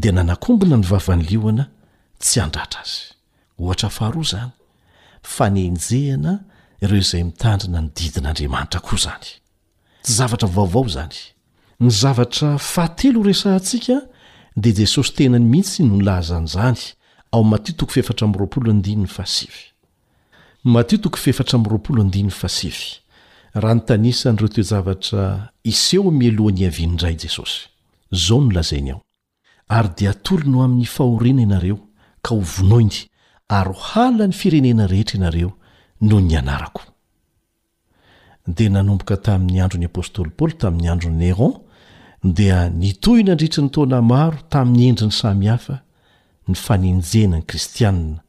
dia 0.00 0.12
nanakombona 0.18 0.76
ny 0.80 0.86
vavany 0.92 1.22
lioana 1.30 1.64
tsy 2.24 2.38
andratra 2.46 2.80
azy 2.88 3.00
ohatra 3.62 3.88
faharoa 3.96 4.26
zany 4.32 4.50
fanenjehana 5.34 6.32
ireo 6.82 7.00
izay 7.04 7.22
mitandrina 7.28 7.78
ny 7.84 7.88
didin'andriamanitra 7.96 8.80
koa 8.86 8.96
izany 9.02 9.28
tsy 10.04 10.12
zavatra 10.18 10.48
vaovao 10.56 10.88
zany 10.96 11.20
ny 11.80 11.90
zavatra 11.90 12.58
fahatelo 12.58 13.22
resahntsika 13.22 14.00
dia 14.56 14.72
jesosy 14.74 15.12
tenany 15.14 15.44
mihitsy 15.44 15.82
nonlahzanyzany 15.82 16.80
aomtiotoko 17.32 17.92
feefr 21.16 22.48
si 22.48 22.70
raha 23.54 23.74
nitanisanyireo 23.74 24.48
toe 24.48 24.62
zavatra 24.62 25.48
iseho 25.64 26.10
mialohany 26.10 26.66
avianindray 26.66 27.16
jesosy 27.22 27.58
zao 28.10 28.40
nolazainy 28.40 28.90
ao 28.90 29.00
ary 29.68 29.88
dia 29.96 30.10
atoly 30.10 30.48
no 30.50 30.62
amin'ny 30.64 30.86
fahorina 30.86 31.42
ianareo 31.42 31.78
ka 32.22 32.34
hovonoiny 32.34 32.96
ar 33.48 33.68
ohalany 33.70 34.32
firenena 34.32 34.86
rehetry 34.86 35.18
ianareo 35.18 35.50
no 36.00 36.20
ny 36.20 36.36
anarako 36.38 36.82
dia 38.46 38.70
nanomboka 38.70 39.16
tamin'ny 39.16 39.60
androny 39.60 39.86
apôstoly 39.86 40.30
poly 40.30 40.52
tami'ny 40.52 40.88
androny 40.88 41.16
neron 41.16 41.54
dia 42.22 42.68
nitoyna 42.68 43.30
andritry 43.32 43.62
ny 43.64 43.70
tona 43.72 44.00
maro 44.02 44.36
tamin'ny 44.52 44.88
endriny 44.92 45.12
samyhafa 45.12 45.78
ny 46.48 46.54
fanenjena 46.54 47.38
ny 47.40 47.46
kristianna 47.48 48.20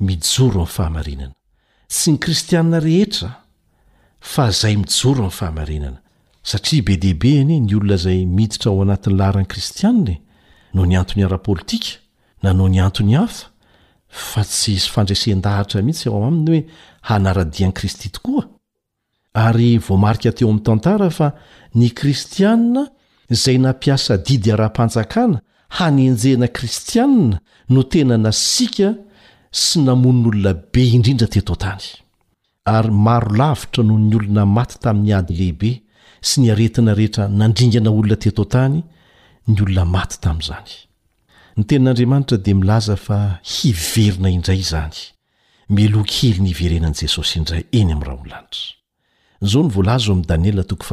mijoro 0.00 0.64
amn'y 0.64 0.74
fahamarinana 0.76 1.34
tsy 1.88 2.10
ny 2.16 2.18
kristianna 2.18 2.80
rehetra 2.82 3.30
fa 4.32 4.48
izay 4.50 4.74
mijoro 4.76 5.22
amin'y 5.26 5.36
fahamarinana 5.38 6.00
satria 6.50 6.82
be 6.82 6.96
dehaibe 6.96 7.36
anie 7.40 7.60
ny 7.60 7.74
olona 7.78 7.94
izay 7.94 8.26
miditra 8.26 8.70
ao 8.70 8.82
anatin'ny 8.82 9.18
laran'i 9.18 9.46
kristianna 9.46 10.10
e, 10.12 10.16
no 10.74 10.84
ny 10.86 10.96
antony 10.98 11.24
ara-pôlitika 11.24 12.02
na 12.42 12.52
no 12.52 12.66
ny 12.68 12.80
antony 12.82 13.14
hafa 13.14 13.46
fa 14.08 14.42
tsy 14.42 14.74
isy 14.78 14.90
fandrasen-dahatra 14.90 15.82
mihitsy 15.82 16.08
ao 16.08 16.24
aminy 16.26 16.50
hoe 16.58 16.66
hanaradian'i 17.06 17.72
kristy 17.74 18.08
tokoa 18.10 18.48
ary 19.34 19.76
voamarika 19.78 20.32
teo 20.32 20.48
amin'ny 20.48 20.64
tantara 20.64 21.10
fa 21.10 21.30
ny 21.76 21.90
kristianna 21.92 22.88
izay 23.32 23.58
nampiasa 23.60 24.16
didy 24.18 24.52
ara-panjakana 24.54 25.38
hanyenjehna 25.78 26.48
kristianina 26.48 27.38
no 27.74 27.82
tenana 27.92 28.32
sika 28.32 28.88
sy 29.60 29.76
namonin'olona 29.86 30.52
be 30.72 30.82
indrindra 30.96 31.28
teto 31.34 31.54
tany 31.62 31.84
ary 32.74 32.92
maro 33.06 33.30
lavitra 33.40 33.82
noho 33.88 33.98
ny 34.08 34.14
olona 34.20 34.44
maty 34.56 34.76
tamin'ny 34.84 35.12
ady 35.18 35.34
lehibe 35.40 35.72
sy 36.28 36.36
ny 36.42 36.50
aretina 36.54 36.94
rehetra 36.98 37.24
nandringana 37.40 37.90
olona 37.98 38.16
teto 38.24 38.44
tany 38.54 38.78
ny 39.48 39.56
olona 39.66 39.84
maty 39.96 40.16
tamin'izany 40.24 40.72
ny 41.56 41.64
tenin'andriamanitra 41.68 42.38
dia 42.44 42.54
milaza 42.56 42.96
fa 43.06 43.20
hiverina 43.56 44.32
indray 44.38 44.60
izany 44.64 44.98
melo-kely 45.76 46.38
ny 46.44 46.50
iverenan'i 46.54 47.04
jesosy 47.04 47.40
indray 47.42 47.64
eny 47.80 47.92
amin'ny 47.96 48.04
raha 48.08 48.20
onolanitra 48.22 48.75
zao 49.48 49.62
ny 49.62 49.68
volazo 49.70 50.12
ami'ny 50.12 50.26
daniela 50.26 50.64
toko 50.64 50.84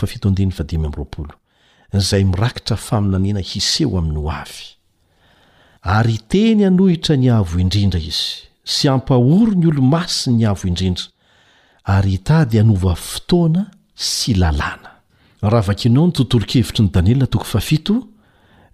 faioaod 0.00 1.22
zay 1.94 2.24
mirakitra 2.24 2.76
faminanina 2.76 3.40
hiseo 3.40 3.98
amin'ny 3.98 4.18
ho 4.20 4.30
avy 4.30 4.66
ary 5.82 6.18
teny 6.28 6.64
hanohitra 6.64 7.16
ny 7.16 7.30
avo 7.30 7.58
indrindra 7.58 8.00
izy 8.00 8.42
sy 8.66 8.88
ampahory 8.90 9.54
ny 9.56 9.68
olo-masiy 9.70 10.34
ny 10.34 10.44
avo 10.50 10.68
indrindra 10.68 11.04
ary 11.84 12.14
itady 12.18 12.58
hanova 12.58 12.94
fotoana 12.96 13.62
sy 13.94 14.34
lalàna 14.34 14.98
raha 15.42 15.66
vakinao 15.70 16.06
ny 16.06 16.12
tontolo 16.12 16.44
kevitry 16.46 16.82
ny 16.84 16.90
daniel 16.92 17.26
tokofaf 17.26 17.70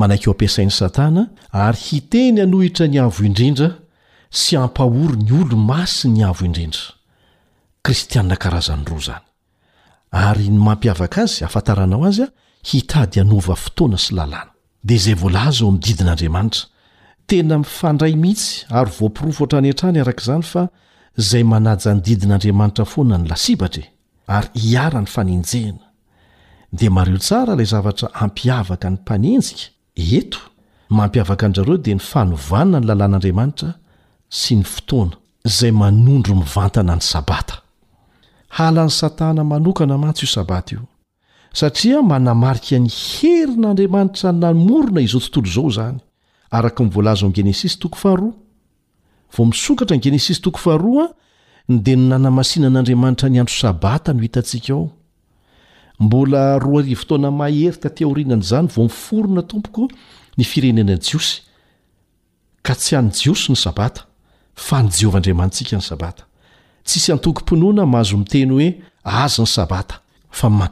manaiky 0.00 0.26
eo 0.28 0.32
ampiasain'ny 0.34 0.72
satana 0.80 1.22
ary 1.64 1.78
hiteny 1.88 2.36
hanohitra 2.44 2.86
ny 2.92 2.98
avo 3.04 3.20
indrindra 3.28 3.68
sy 4.40 4.52
ampahory 4.64 5.16
ny 5.26 5.32
olo-masy 5.40 6.06
ny 6.16 6.22
avo 6.30 6.42
indrindra 6.48 6.84
kristianina 7.84 8.36
karazany 8.44 8.84
roa 8.90 9.02
zany 9.08 9.24
ary 10.26 10.46
ny 10.54 10.58
mampiavaka 10.68 11.18
azy 11.24 11.40
afantaranao 11.48 12.02
azy 12.08 12.22
a 12.24 12.28
hitady 12.68 13.16
hanova 13.22 13.54
fotoana 13.64 13.98
sy 14.04 14.12
lalàna 14.18 14.52
dia 14.86 14.96
izay 15.00 15.16
voalaza 15.22 15.60
ao 15.64 15.68
amin'nydidin'andriamanitra 15.70 16.62
tena 17.28 17.54
mifandray 17.62 18.14
mihitsy 18.24 18.50
ary 18.78 18.90
voampiroafohatra 18.98 19.56
any 19.60 19.70
antrany 19.72 19.98
arakaizany 20.04 20.44
fa 20.52 20.62
izay 21.22 21.42
manaja 21.52 21.90
ny 21.94 22.00
didin'andriamanitra 22.06 22.84
foana 22.92 23.14
ny 23.20 23.24
lasibatra 23.32 23.84
e 23.84 23.90
ary 24.36 24.48
hiara 24.64 25.00
ny 25.04 25.08
fanenjehana 25.14 25.84
dia 26.78 26.90
mario 26.98 27.18
tsara 27.26 27.52
ilay 27.54 27.66
zavatra 27.74 28.06
ampiavaka 28.24 28.86
ny 28.90 28.96
mpanenjika 29.02 29.64
eto 30.00 30.38
mampiavaka 30.90 31.46
anzareo 31.46 31.76
dia 31.76 31.94
ny 31.94 32.00
fanovanna 32.00 32.80
ny 32.80 32.86
lalàn'andriamanitra 32.86 33.72
sy 34.28 34.56
ny 34.56 34.64
fotoana 34.64 35.16
izay 35.44 35.70
manondro 35.72 36.34
mivantana 36.34 36.94
ny 36.96 37.00
sabata 37.02 37.60
halan'ny 38.58 38.90
satana 38.90 39.44
manokana 39.44 39.98
mantsy 39.98 40.24
io 40.24 40.30
sabata 40.32 40.74
io 40.74 40.80
satria 41.52 42.02
manamarika 42.02 42.78
ny 42.78 42.88
herin'andriamanitra 43.12 44.32
namorona 44.32 45.00
izao 45.00 45.20
tontolo 45.20 45.46
izao 45.48 45.68
izany 45.70 45.98
araka 46.50 46.84
nivoalaza 46.84 47.26
amn 47.26 47.34
genesisy 47.34 47.78
toko 47.78 47.98
faharoa 47.98 48.32
vo 49.36 49.44
misonkatra 49.44 49.96
ny 49.96 50.02
genesisy 50.02 50.40
tokofaharoa 50.40 51.08
dia 51.68 51.96
ny 51.96 52.08
nanamasinan'andriamanitra 52.08 53.28
ny 53.28 53.40
andro 53.40 53.54
sabata 53.54 54.12
no 54.12 54.20
hitantsika 54.22 54.72
ao 54.72 54.90
mbola 56.00 56.58
ro 56.58 56.78
ari 56.78 56.94
fotona 56.96 57.30
maherita 57.30 57.90
teorinan' 57.98 58.42
zany 58.50 58.66
vao 58.68 58.84
miforona 58.88 59.42
tompoko 59.42 59.84
ny 60.36 60.44
firenenany 60.44 60.98
jiosy 61.00 61.42
ka 62.64 62.74
tsy 62.74 62.96
any 62.96 63.10
jiosy 63.12 63.52
ny 63.52 63.56
sabata 63.56 64.06
fa 64.66 64.80
ny 64.82 64.88
jehovah 64.90 65.20
andriamanntsika 65.20 65.76
ny 65.76 65.84
sabata 65.84 66.24
tsisy 66.84 67.12
antokympinoana 67.12 67.84
mahazo 67.92 68.16
miteny 68.22 68.50
hoe 68.52 68.68
azo 69.04 69.44
ny 69.44 69.48
sabata 69.56 70.00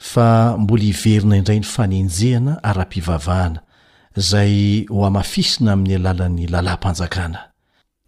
fa 0.00 0.56
mbola 0.58 0.82
hiverina 0.82 1.36
indray 1.36 1.60
ny 1.60 1.64
fanenjehana 1.68 2.54
ara-pivavahana 2.64 3.60
zay 4.16 4.86
ho 4.88 5.04
amafisina 5.06 5.74
amin'ny 5.76 5.94
alalan'ny 6.00 6.46
lalaym-panjakana 6.48 7.40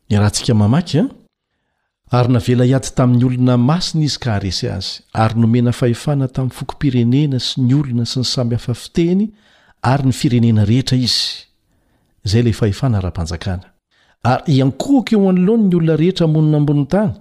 irahantsika 0.09 0.55
mamaky 0.55 0.99
an 1.05 1.09
eh? 1.09 2.17
ary 2.17 2.33
navela 2.33 2.65
iady 2.67 2.91
tamin'ny 2.97 3.25
olona 3.29 3.57
masina 3.71 4.05
izy 4.09 4.19
ka 4.25 4.35
haresy 4.39 4.71
azy 4.77 4.89
ary 5.13 5.37
nomena 5.41 5.73
fahefana 5.73 6.29
tamin'ny 6.33 6.57
fokom-pirenena 6.59 7.39
sy 7.41 7.61
ny 7.61 7.77
olona 7.77 8.09
sy 8.09 8.25
ny 8.25 8.27
samy 8.33 8.57
hafa 8.57 8.75
fiteny 8.75 9.29
ary 9.83 10.09
ny 10.09 10.17
firenena 10.17 10.65
rehetra 10.65 10.97
izy 10.97 11.45
izay 12.25 12.49
lay 12.49 12.57
fahefana 12.57 13.03
ara-panjakana 13.05 13.69
ary 14.33 14.57
iankohako 14.57 15.15
eo 15.21 15.29
anolohany 15.29 15.69
ny 15.69 15.77
olona 15.77 16.01
rehetra 16.03 16.25
hamonina 16.27 16.57
ambonin'ny 16.57 16.89
tany 16.89 17.15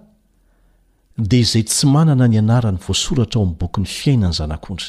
dia 1.17 1.39
izay 1.39 1.63
tsy 1.63 1.87
manana 1.87 2.27
ny 2.27 2.37
anarany 2.37 2.77
voasoratra 2.77 3.39
ao 3.39 3.45
am'bokiny 3.45 3.85
fiainany 3.85 4.33
zanakonry 4.33 4.85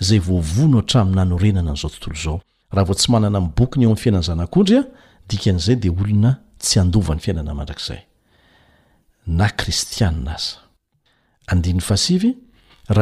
zay 0.00 0.18
voavonohtrami 0.20 1.14
nanorenana 1.16 1.72
n'zao 1.72 1.90
tontolo 1.90 2.16
zao 2.24 2.38
raha 2.72 2.84
vo 2.88 2.94
tsy 2.94 3.08
manana 3.12 3.40
bokiny 3.40 3.84
eoami'ny 3.84 4.00
fiainany 4.02 4.24
zanak'ondry 4.28 4.76
a 4.78 4.84
dikn'zay 5.28 5.76
di 5.82 5.88
olona 5.90 6.40
tsy 6.58 6.78
andovany 6.80 7.20
fiainana 7.20 7.54
mandrakzayristiah 7.54 10.12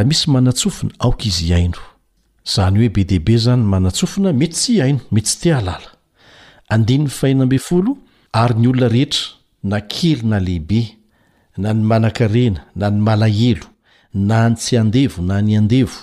misymafina 0.04 0.52
a 1.00 1.10
iz 1.28 1.42
ao 1.50 1.80
zany 2.44 2.78
oe 2.78 2.88
be 2.88 3.04
deibe 3.04 3.36
zanymanaofna 3.38 4.32
mety 4.32 4.52
tsy 4.56 4.80
aomey 4.82 5.22
tsytn 5.22 5.76
enaey 8.32 9.06
na 10.24 10.36
ehibe 10.38 11.01
na 11.58 11.74
ny 11.74 11.82
manan-karena 11.84 12.60
na 12.76 12.90
ny 12.90 12.98
malahelo 13.00 13.66
na 14.14 14.48
nytsyandevo 14.48 15.22
na 15.22 15.40
nyadevo 15.40 15.96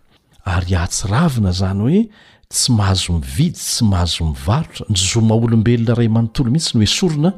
ary 0.54 0.72
ahatsiravina 0.80 1.50
izany 1.56 1.80
hoe 1.86 2.00
tsy 2.54 2.72
mahazo 2.78 3.12
mividy 3.22 3.56
tsy 3.62 3.82
mahazo 3.92 4.22
mivarotra 4.30 4.84
ny 4.94 4.98
zoma 5.10 5.34
olombelona 5.44 5.94
iray 5.94 6.10
manontolo 6.16 6.50
mihitsy 6.54 6.74
ny 6.78 6.84
hoesorona 6.86 7.32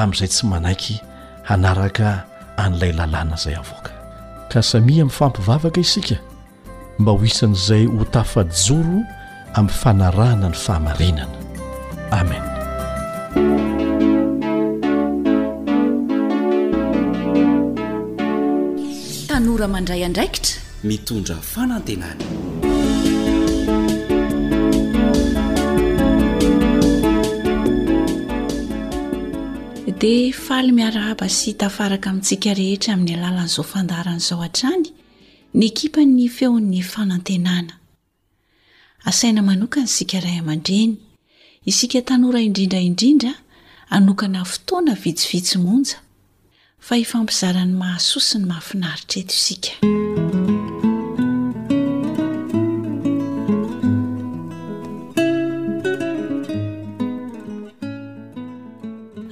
amin'izay 0.00 0.30
tsy 0.34 0.42
manaiky 0.52 0.94
hanaraka 1.48 2.06
an'ilay 2.62 2.92
lalàna 2.98 3.34
izay 3.38 3.56
avoaka 3.62 3.92
ka 4.52 4.58
samia 4.70 5.02
amin'ny 5.02 5.16
fampivavaka 5.18 5.78
isika 5.86 6.16
mba 7.00 7.10
ho 7.14 7.20
isan'izay 7.30 7.84
ho 7.94 8.04
tafajoro 8.16 8.98
amin'ny 9.58 9.76
fanarahana 9.82 10.48
ny 10.52 10.58
fahamarenana 10.64 11.36
amen 12.20 12.51
mitnra 19.52 21.36
faatenadia 21.36 22.08
faly 30.32 30.72
miarahaba 30.72 31.28
sy 31.28 31.52
tafaraka 31.54 32.10
amintsika 32.10 32.54
rehetra 32.60 32.94
amin'ny 32.94 33.14
alalanyizao 33.18 33.64
fandarany 33.72 34.20
zao 34.28 34.48
traany 34.48 34.88
ny 35.54 35.64
ekipa 35.70 36.00
ny 36.14 36.28
feon'ny 36.28 36.80
fanantenana 36.92 37.74
asaina 39.04 39.42
manokany 39.42 39.86
sikaray 39.86 40.40
man-dreny 40.48 40.96
isika 41.68 42.00
tanora 42.02 42.40
indrindraindrindra 42.40 43.32
anokana 43.96 44.44
fotoana 44.44 44.94
vitsivitsi 44.94 45.58
monja 45.58 46.01
fa 46.86 46.94
ifampizarany 46.96 47.72
mahasosi 47.82 48.38
ny 48.38 48.44
mahafinaritraeto 48.46 49.34
isika 49.34 49.74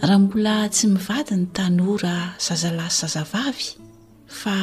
raha 0.09 0.19
mbola 0.25 0.57
tsy 0.73 0.87
mivadi 0.95 1.35
ny 1.41 1.47
tanyora 1.55 2.15
zazalay 2.47 2.91
zazavavy 2.99 3.67
fa 4.41 4.57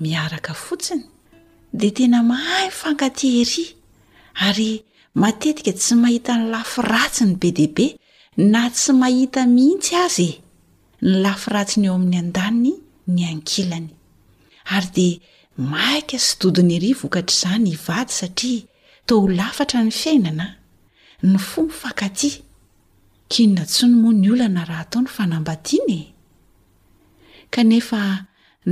miaraka 0.00 0.52
fotsiny 0.54 1.04
dia 1.72 1.90
tena 1.96 2.18
mahayfankatihery 2.22 3.66
ary 4.46 4.82
matetika 5.14 5.72
tsy 5.72 5.94
mahita 6.02 6.32
ny 6.36 6.46
lafiratsy 6.50 7.24
ny 7.24 7.34
be 7.40 7.48
diabe 7.56 7.86
na 8.50 8.66
tsy 8.74 8.90
mahita 9.00 9.40
mihiitsy 9.46 9.94
azy 10.06 10.28
e 10.30 10.41
ny 11.02 11.18
lafiratsiny 11.20 11.86
eo 11.88 11.94
amin'ny 11.98 12.18
an-dany 12.22 12.70
ny 13.14 13.22
ankilany 13.26 13.88
ary 14.76 14.88
dia 14.96 15.16
maika 15.72 16.18
sy 16.22 16.36
dodiny 16.42 16.76
iry 16.78 16.90
vokatr' 17.00 17.34
izany 17.34 17.70
hivady 17.74 18.12
satria 18.18 18.66
taoa 19.08 19.22
ho 19.24 19.28
lafatra 19.40 19.80
ny 19.82 19.90
fiainana 20.00 20.46
ny 21.26 21.34
fomy 21.48 21.74
fakaty 21.82 22.30
kinona 23.32 23.64
tsy 23.72 23.84
nomoa 23.90 24.14
ny 24.20 24.28
olana 24.34 24.62
raha 24.70 24.84
atao 24.86 25.00
ny 25.04 25.10
fanambadiana 25.16 25.96
e 26.00 26.12
kanefa 27.54 28.00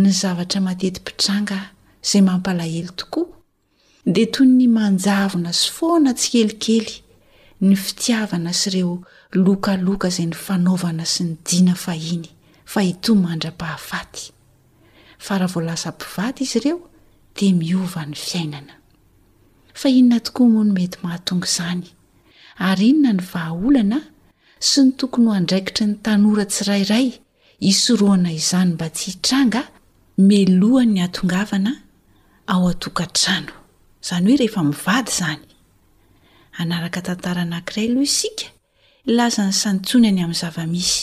ny 0.01 0.09
zavatra 0.21 0.59
matetym-pitranga 0.67 1.59
izay 2.05 2.23
mampalahely 2.29 2.91
tokoa 3.01 3.27
dia 4.13 4.27
toyy 4.35 4.49
ny 4.59 4.67
manjavona 4.79 5.51
sy 5.61 5.67
foana 5.77 6.11
tsy 6.19 6.27
kelikely 6.33 6.95
ny 7.67 7.75
fitiavana 7.85 8.51
sy 8.61 8.65
ireo 8.71 8.93
lokaloka 9.35 10.09
izay 10.11 10.27
ny 10.27 10.35
fanaovana 10.35 11.07
sy 11.07 11.23
ny 11.25 11.35
dina 11.47 11.75
fahiny 11.79 12.27
fa 12.67 12.83
ito 12.83 13.15
mandra-pahafaty 13.15 14.33
fa 15.25 15.39
raha 15.39 15.53
voalasa 15.53 15.91
mpivady 15.95 16.41
izy 16.45 16.59
ireo 16.59 16.79
di 17.37 17.53
miova 17.55 18.03
ny 18.11 18.15
fiainana 18.17 18.75
fainona 19.75 20.19
tokoa 20.21 20.49
moa 20.55 20.65
ny 20.65 20.73
mety 20.75 20.99
mahatonga 21.03 21.47
izany 21.51 21.87
ary 22.69 22.89
inona 22.89 23.13
ny 23.13 23.23
vahaolana 23.33 23.99
sy 24.69 24.81
ny 24.85 24.91
tokony 24.99 25.27
ho 25.29 25.33
andraikitry 25.39 25.87
ny 25.87 25.95
tanora 26.05 26.45
tsirairay 26.53 27.07
isoroana 27.71 28.31
izany 28.35 28.75
mba 28.75 28.87
tsy 28.95 29.05
hitranga 29.11 29.63
melohan 30.29 30.91
ny 30.95 31.01
atongavana 31.07 31.73
ao 32.53 32.65
a-tokantrano 32.73 33.53
izany 34.03 34.25
hoe 34.27 34.39
rehefa 34.43 34.61
mivady 34.69 35.11
izany 35.15 35.45
anktantara 36.61 37.43
nankiray 37.51 37.89
aloha 37.93 38.09
iska 38.11 38.51
lazany 39.17 39.53
sanitsonany 39.63 40.23
amin'ny 40.25 40.39
zavamisy 40.43 41.01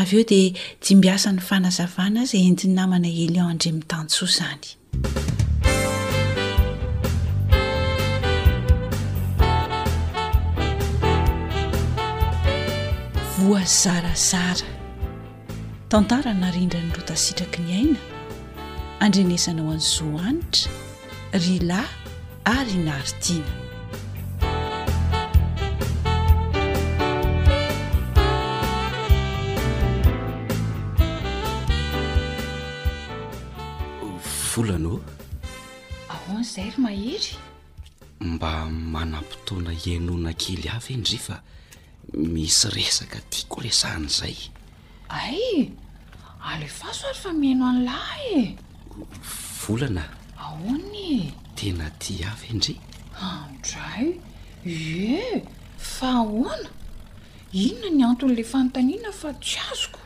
avy 0.00 0.16
eo 0.20 0.24
dia 0.30 0.48
dimbiasany 0.86 1.38
fanazavana 1.48 2.18
azay 2.24 2.42
entiny 2.50 2.72
namana 2.78 3.08
elian 3.24 3.48
andremitantso 3.52 4.24
izany 4.32 4.64
voa 13.36 13.62
zarazara 13.80 14.66
tantarany 15.90 16.38
narindra 16.44 16.80
ny 16.86 16.90
rotasitraky 16.98 17.58
ny 17.62 17.70
aina 17.80 17.98
andrenesana 19.04 19.60
aho 19.64 19.70
any 19.78 19.86
zoa 19.94 20.22
anitra 20.28 21.40
rylay 21.46 21.86
ary 22.58 22.76
naridina 22.88 23.69
volanao 34.60 34.98
ahoan' 36.14 36.44
zay 36.52 36.68
ry 36.72 36.78
mahery 36.84 37.30
mba 38.32 38.50
manam-potoana 38.94 39.72
ianona 39.88 40.32
kely 40.42 40.66
avy 40.76 40.92
endri 40.98 41.18
fa 41.26 41.36
misy 42.34 42.64
resaka 42.76 43.18
tia 43.30 43.44
kolesahan' 43.52 44.08
izay 44.10 44.36
ay 45.22 45.40
alefasoary 46.52 47.18
fa 47.22 47.30
miaino 47.40 47.64
an' 47.72 47.80
lahy 47.88 48.28
e 48.40 48.44
volana 49.60 50.04
ahoanye 50.44 51.10
tena 51.58 51.86
ty 52.02 52.12
avy 52.32 52.46
endri 52.54 52.74
andray 53.32 54.06
ie 54.76 55.24
fa 55.96 56.08
ahoana 56.22 56.68
inona 57.64 57.88
ny 57.96 58.02
anton'la 58.10 58.44
fanotaniana 58.52 59.10
fa 59.20 59.28
tsy 59.44 59.56
azoko 59.70 60.00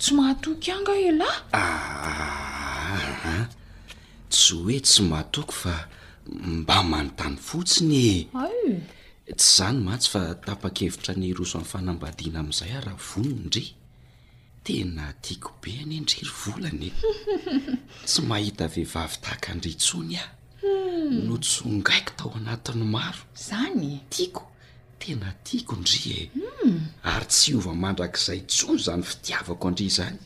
tsy 0.00 0.10
mahatokianga 0.18 0.94
elahy 1.10 1.38
a 1.60 1.62
ah, 1.92 3.06
ah, 3.12 3.28
ah. 3.36 3.44
tsy 4.32 4.56
hoe 4.58 4.78
tsy 4.82 5.02
matoky 5.10 5.52
fa 5.54 5.74
mba 6.26 6.78
manontany 6.90 7.36
fotsiny 7.46 7.98
e. 8.04 8.24
tsy 9.36 9.56
zany 9.56 9.78
matsy 9.86 10.10
fa 10.12 10.22
tapa-kevitra 10.46 11.14
ny 11.14 11.30
roso 11.36 11.58
any 11.62 11.68
fanambadiana 11.70 12.38
am'izay 12.42 12.72
ah 12.78 12.82
raha 12.88 13.00
vono 13.10 13.32
ndry 13.44 13.66
tena 14.66 15.12
tiako 15.22 15.52
be 15.62 15.70
anyndriry 15.82 16.30
volanye 16.42 16.90
tsy 18.06 18.22
mahita 18.28 18.66
vehivavy 18.74 19.16
tahaka 19.22 19.54
ndry 19.54 19.74
tsony 19.78 20.16
aho 20.16 20.28
hmm. 20.62 21.22
no 21.28 21.38
tsongaiko 21.38 22.12
tao 22.18 22.34
anatiny 22.36 22.84
maro 22.84 23.22
zany 23.48 23.84
e? 23.94 23.98
tiako 24.10 24.44
tena 24.98 25.32
tiako 25.46 25.76
ndry 25.76 26.00
e 26.18 26.20
hmm. 26.34 26.80
ary 27.14 27.26
tsy 27.30 27.54
ova 27.58 27.72
mandrak'izay 27.82 28.40
tso 28.50 28.74
zany 28.86 29.02
fitiavako 29.06 29.68
andry 29.70 29.88
zany 29.88 30.18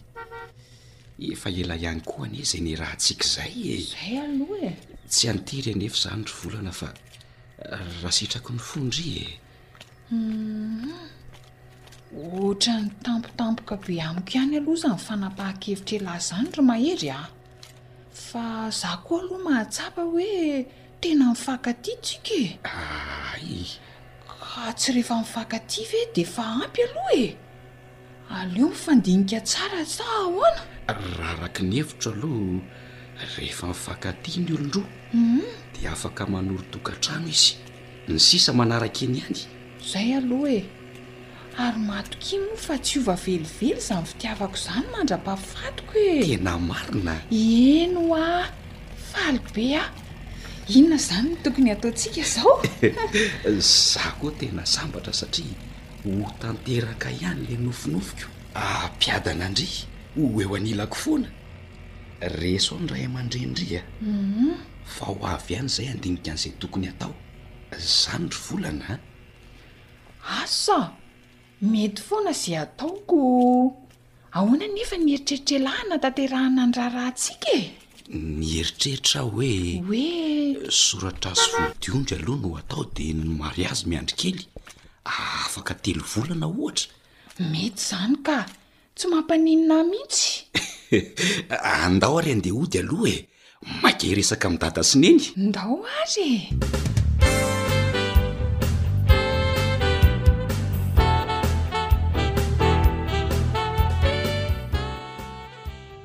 efa 1.21 1.49
ela 1.61 1.77
ihany 1.77 2.01
koany 2.11 2.35
eza 2.43 2.59
ny 2.65 2.75
raha 2.81 2.97
tsika 3.03 3.27
zay 3.35 3.53
eay 3.77 4.19
aloa 4.25 4.59
e 4.71 4.73
tsy 5.13 5.29
antiry 5.33 5.71
anefa 5.77 5.99
zany 6.05 6.25
ro 6.29 6.35
volana 6.41 6.73
fa 6.81 6.89
eh, 6.95 7.85
raha 8.03 8.13
sitrako 8.17 8.53
ny 8.57 8.63
fondry 8.69 9.09
e 9.23 9.27
mhm. 10.11 10.95
ohatrany 12.23 12.89
tampotampoka 13.05 13.77
be 13.85 14.01
amiko 14.09 14.31
ihany 14.35 14.57
aloha 14.61 14.81
za 14.89 14.95
y 14.97 15.03
fanapaha-kevitra 15.07 15.99
alahy 16.01 16.21
izany 16.21 16.49
ro 16.57 16.63
mahery 16.71 17.11
a 17.19 17.21
fa 18.29 18.47
zah 18.81 18.97
koa 19.05 19.21
aloha 19.21 19.45
mahatsapa 19.49 20.03
hoe 20.13 20.65
tena 21.01 21.25
mifankaty 21.37 21.93
tsika 22.05 22.35
e 22.45 22.49
aay 22.83 23.55
a 24.65 24.73
tsy 24.79 24.89
rehefa 24.97 25.21
mifankaty 25.23 25.83
ve 25.91 26.01
de 26.17 26.25
fa 26.35 26.45
ampy 26.65 26.81
aloha 26.89 27.15
e 27.25 27.29
aleo 28.39 28.69
mifandinika 28.75 29.41
tsara 29.41 29.81
saahona 29.97 30.80
raha 30.99 31.37
raky 31.47 31.63
ny 31.65 31.77
hevitra 31.79 32.13
aloha 32.13 32.61
rehefa 33.37 33.67
mifakati 33.69 34.41
ny 34.41 34.51
olondroum 34.57 34.87
mhm. 35.15 35.41
di 35.79 35.87
afaka 35.87 36.27
manorodokantrano 36.27 37.29
izy 37.29 37.55
ny 38.09 38.19
sisa 38.19 38.53
manaraka 38.53 39.01
eny 39.07 39.17
ihany 39.23 39.41
izay 39.83 40.11
aloha 40.19 40.51
e 40.59 40.63
ary 41.59 41.79
matokino 41.79 42.45
no 42.51 42.57
fa 42.57 42.79
tsy 42.79 42.99
ova 43.01 43.15
velively 43.15 43.75
za 43.81 43.95
ny 44.01 44.05
fitiavako 44.07 44.57
izany 44.57 44.87
mandrapafatoko 44.95 45.95
etena 45.95 46.59
marina 46.59 47.15
eno 47.31 48.03
ah 48.15 48.49
faly 49.13 49.41
be 49.55 49.77
a 49.77 49.83
inona 50.75 50.97
izany 50.97 51.29
no 51.31 51.37
tokony 51.45 51.71
ataontsika 51.71 52.23
zao 52.35 52.63
zah 53.93 54.11
koa 54.19 54.31
tena 54.39 54.67
sambatra 54.67 55.13
satria 55.13 55.55
ho 56.05 56.11
tanteraka 56.41 57.11
ihany 57.11 57.43
lay 57.49 57.57
nofinofoko 57.65 58.27
ah, 58.55 58.91
mpiadana 58.97 59.47
andri 59.47 59.69
oeo 60.25 60.57
anilako 60.57 60.97
foana 61.05 61.29
resoo 62.41 62.79
ny 62.81 62.87
ray 62.93 63.05
amandrendria 63.09 63.83
mhm. 64.03 64.53
fa 64.97 65.05
ho 65.11 65.15
avy 65.33 65.53
ihany 65.55 65.71
izay 65.73 65.89
andinik 65.95 66.25
an'izay 66.33 66.53
tokony 66.61 66.87
atao 66.93 67.15
zany 67.99 68.27
ry 68.35 68.41
volana 68.47 68.85
a 68.95 68.99
asa 70.43 70.77
mety 71.73 72.01
foana 72.09 72.31
izay 72.39 72.59
ataoko 72.65 73.19
ahoanay 74.37 74.71
nefa 74.77 74.97
ni 75.01 75.11
eritreritre 75.17 75.59
lahina 75.67 75.97
tatearaha 76.05 76.49
nandrahrahantsika 76.59 77.51
e 77.63 77.65
ny 78.41 78.47
heritreritra 78.59 79.17
aho 79.23 79.31
hoe 79.35 79.55
hoe 79.89 80.71
soratra 80.83 81.31
zooldiondry 81.43 82.17
aloha 82.21 82.43
no 82.45 82.51
atao 82.61 82.85
de 82.95 83.07
nymari 83.21 83.63
azy 83.71 83.85
miandri 83.91 84.17
kely 84.23 84.41
afaka 85.19 85.75
telo 85.85 86.05
volana 86.15 86.47
ohatra 86.59 86.91
mety 87.53 87.81
izany 87.85 88.17
ka 88.27 88.37
tsy 89.01 89.09
mampanenina 89.09 89.77
mihitsy 89.91 90.45
andao 91.85 92.19
ary 92.21 92.31
andehahody 92.37 92.79
aloha 92.81 93.09
e 93.15 93.17
make 93.83 94.09
resaka 94.17 94.47
min'datasineny 94.53 95.23
ndao 95.47 95.75
ary 96.01 96.29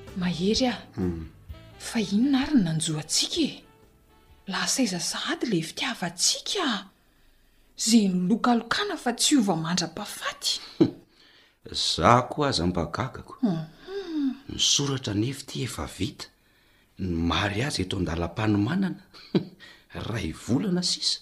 e 0.08 0.16
mahery 0.20 0.66
ah 0.72 0.80
fa 1.88 2.00
ino 2.14 2.28
na 2.32 2.38
ary 2.44 2.56
n 2.58 2.64
nanjo 2.66 2.96
antsika 3.02 3.42
e 3.52 3.52
laha 4.52 4.68
saiza 4.74 5.00
sahady 5.12 5.46
la 5.52 5.58
fitiavantsika 5.70 6.66
zeny 7.88 8.16
lokalokana 8.30 8.96
fa 9.04 9.12
tsy 9.20 9.34
ova 9.42 9.54
mandra-pafaty 9.64 10.56
zaho 11.72 12.28
ko 12.30 12.44
aza 12.46 12.66
mbagagako 12.68 13.36
mhm. 13.42 14.30
nysoratra 14.50 15.14
nefy 15.14 15.42
ity 15.42 15.64
efa 15.66 15.86
vita 15.86 16.28
ny 17.00 17.10
mary 17.30 17.60
azy 17.64 17.82
eto 17.84 17.98
andalam-panomanana 17.98 19.02
raha 20.08 20.22
ivolana 20.32 20.84
sisa 20.84 21.20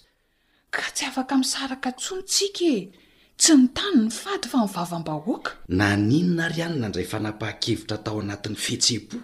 ka 0.72 0.84
tsy 0.96 1.06
afaka 1.08 1.36
misaraka 1.40 1.90
tsontsikae 1.96 2.92
tsy 3.40 3.52
ny 3.56 3.68
tany 3.78 3.98
ny 4.02 4.12
fady 4.22 4.48
fa 4.52 4.58
mivavam-ba 4.68 5.14
hoaka 5.26 5.52
naninona 5.68 6.52
ry 6.54 6.60
anina 6.64 6.88
niray 6.90 7.08
fanapaha-kevitra 7.12 7.98
tao 8.04 8.20
anatin'ny 8.22 8.60
fietse-po 8.66 9.18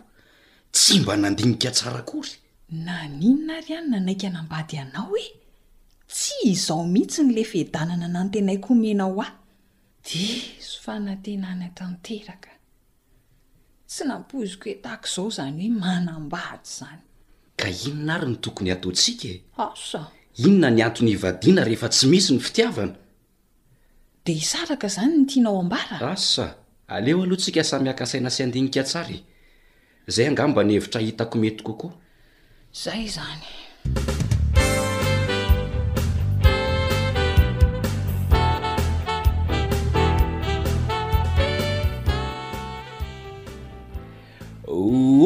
tsy 0.74 0.94
mba 1.00 1.14
nandinika 1.22 1.72
tsarakory 1.76 2.32
naninona 2.86 3.56
ry 3.66 3.72
anina 3.78 4.00
naika 4.06 4.30
nambady 4.32 4.76
anao 4.84 5.12
oe 5.14 5.28
tsy 6.08 6.34
izao 6.54 6.84
mihitsy 6.94 7.22
ny 7.24 7.32
le 7.36 7.44
fehdanana 7.52 8.08
na 8.08 8.24
notenayko 8.24 8.72
mena 8.80 9.04
ho 9.10 9.16
ahy 9.26 9.34
dizy 10.04 10.80
fa 10.82 11.00
nantena 11.00 11.54
na 11.56 11.70
tanteraka 11.76 12.50
sy 13.90 14.06
nampoziko 14.08 14.70
etahko 14.72 15.08
izao 15.08 15.28
izany 15.30 15.60
hoe 15.60 15.80
manambahatsy 15.80 16.84
izany 16.84 17.02
ka 17.58 17.68
inona 17.70 18.14
ary 18.16 18.28
ny 18.32 18.38
tokony 18.44 18.70
hataontsika 18.72 19.28
e 19.28 19.36
asa 19.58 20.02
inona 20.38 20.70
ny 20.72 20.82
antony 20.84 21.12
hivadiana 21.12 21.64
rehefa 21.64 21.90
tsy 21.90 22.06
misy 22.08 22.32
ny 22.34 22.40
fitiavana 22.40 22.96
de 24.26 24.32
hisaraka 24.34 24.88
izany 24.88 25.16
ny 25.18 25.26
tianao 25.28 25.60
ambara 25.60 26.00
asa 26.12 26.56
aleo 26.88 27.24
alohatsika 27.24 27.64
samy 27.64 27.88
hakasaina 27.90 28.30
saandinika 28.30 28.84
tsara 28.84 29.16
e 29.18 29.24
izay 30.08 30.28
angamba 30.28 30.64
ny 30.64 30.74
hevitra 30.74 31.02
hitako 31.02 31.38
mety 31.40 31.64
kokoa 31.64 31.94
izay 32.74 33.08
zany 33.10 33.48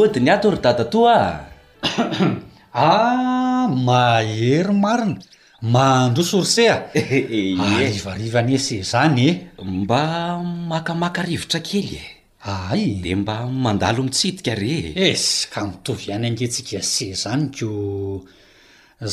ohdiny 0.02 0.30
ato 0.34 0.50
ry 0.54 0.60
dadato 0.62 1.06
aa 1.10 1.26
ah, 2.74 3.66
mahery 3.70 4.74
marina 4.74 5.22
mahandrosor 5.62 6.46
sea 6.46 6.76
eh, 6.98 7.08
eh, 7.14 7.54
eh. 7.54 7.92
ivarivanye 7.98 8.58
sezany 8.68 9.26
e 9.30 9.64
mba 9.78 10.02
makamaka 10.70 11.22
rivotra 11.30 11.60
kely 11.68 11.92
e 12.02 12.04
ay 12.44 13.00
de 13.04 13.12
mba 13.22 13.36
mandalo 13.66 14.00
mitsidika 14.08 14.54
re 14.64 14.76
es 15.12 15.24
ka 15.54 15.60
mitovy 15.68 16.06
any 16.16 16.26
angetsika 16.30 16.80
sezanyko 16.96 17.70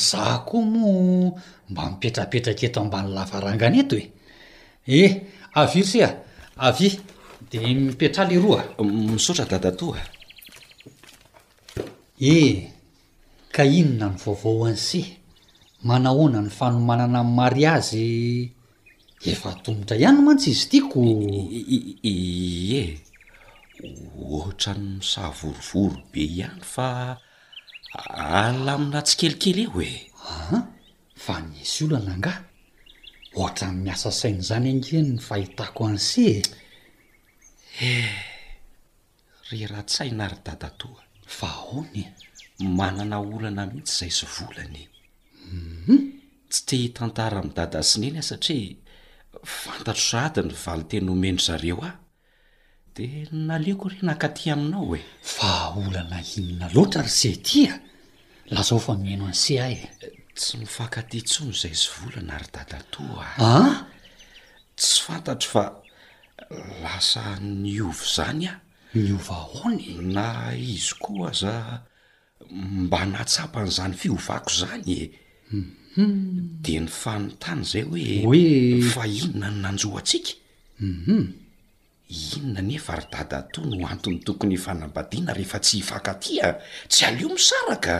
za 0.08 0.24
koa 0.48 0.66
moa 0.72 1.34
mba 1.70 1.82
mipetrapetraka 1.90 2.62
eto 2.66 2.78
ambany 2.82 3.08
lafarangan 3.16 3.74
eto 3.80 3.94
e 4.02 4.06
eh 5.00 5.10
aviry 5.60 5.88
sea 5.92 6.10
av 6.66 6.76
e 6.86 6.88
de 7.50 7.58
mipetraly 7.84 8.36
roa 8.44 8.62
misaotra 9.14 9.46
dadatoa 9.52 10.00
ehe 12.20 12.54
ka 13.54 13.64
inona 13.64 14.06
ny 14.12 14.16
vaovao 14.24 14.60
anceh 14.70 15.06
manahoana 15.88 16.40
ny 16.46 16.50
fanomanana 16.58 17.18
am'ny 17.24 17.36
mari 17.38 17.62
azy 17.76 17.96
efa 19.30 19.50
tomotra 19.62 19.94
ihany 20.02 20.14
no 20.14 20.20
mantsizy 20.26 20.64
tiakoeh 20.70 21.50
ohatra 24.34 24.72
ny 24.78 24.82
misavorovoro 25.00 25.98
be 26.10 26.20
ihany 26.36 26.62
fa 26.74 26.86
ala 28.44 28.74
mina 28.80 29.00
tsikelikely 29.06 29.62
eho 29.64 29.78
eaha 29.94 30.58
fa 31.24 31.34
nisy 31.48 31.78
oloananga 31.86 32.32
ohatra 33.38 33.66
ny 33.72 33.76
miasa 33.84 34.08
saina 34.20 34.42
zany 34.48 34.68
angeny 34.72 35.08
ny 35.14 35.20
fahitako 35.28 35.80
an 35.90 35.98
ce 36.10 36.26
ee 37.88 38.12
reh 39.48 39.62
rahatsaina 39.72 40.24
ry 40.32 40.38
dadatoa 40.46 41.02
fa 41.38 41.50
ony 41.78 42.02
manana 42.60 43.18
olana 43.20 43.64
mihitsy 43.66 44.04
izay 44.10 44.12
izy 44.14 44.28
volana 44.36 44.82
mhm. 45.46 45.98
tsy 46.50 46.62
tia 46.68 46.90
htantara 46.92 47.36
amidada 47.42 47.78
asina 47.82 48.06
eny 48.10 48.18
ah 48.20 48.26
satria 48.28 48.76
fantatro 49.62 50.04
saady 50.10 50.40
ny 50.50 50.54
vali 50.64 50.84
ten 50.90 51.04
homena 51.10 51.42
zareo 51.48 51.78
aho 51.88 51.96
de 52.94 53.04
naleoko 53.48 53.86
re 53.92 53.98
na 54.06 54.12
ankaty 54.14 54.44
aminao 54.54 54.90
e 54.98 55.00
fa 55.36 55.52
olana 55.82 56.18
inona 56.38 56.66
loatra 56.74 57.02
ry 57.06 57.12
sey 57.22 57.34
tia 57.46 57.72
lazao 58.54 58.80
fa 58.86 58.92
mieno 59.02 59.24
an 59.30 59.36
se 59.42 59.54
a 59.64 59.66
e 59.78 59.80
tsy 60.36 60.54
mifakaty 60.60 61.18
ntsony 61.22 61.50
izay 61.56 61.74
izy 61.78 61.88
volana 61.98 62.32
ary 62.38 62.48
dadato 62.54 63.00
ah 63.26 63.36
ah 63.54 63.76
tsy 64.78 64.96
fantatro 65.06 65.48
fa 65.54 65.62
lasa 66.84 67.22
ny 67.62 67.74
ovo 67.90 68.04
zanyah 68.16 68.56
ny 68.94 69.14
ovahoany 69.14 69.98
na 70.02 70.50
izy 70.58 70.94
koa 70.98 71.30
za 71.32 71.80
mba 72.52 73.04
natsapan'izany 73.06 73.94
fiovako 73.94 74.50
izany 74.50 74.90
e 74.98 75.00
mhm. 75.54 76.58
de 76.64 76.74
ny 76.82 76.88
fano 77.00 77.30
tany 77.42 77.62
izay 77.62 77.84
hoe 77.86 78.06
oe 78.26 78.82
fa 78.92 79.02
inona 79.06 79.48
no 79.54 79.58
nanjo 79.62 79.88
atsikam 80.00 80.38
mhm. 80.88 81.20
inona 82.34 82.60
ny 82.68 82.72
eva 82.78 82.94
rydada 83.00 83.38
to 83.54 83.60
no 83.70 83.78
antony 83.92 84.18
tokony 84.26 84.56
fanambadiana 84.64 85.32
rehefa 85.38 85.58
tsy 85.64 85.76
hifankatia 85.78 86.46
tsy 86.90 87.02
alio 87.08 87.28
misaraka 87.34 87.94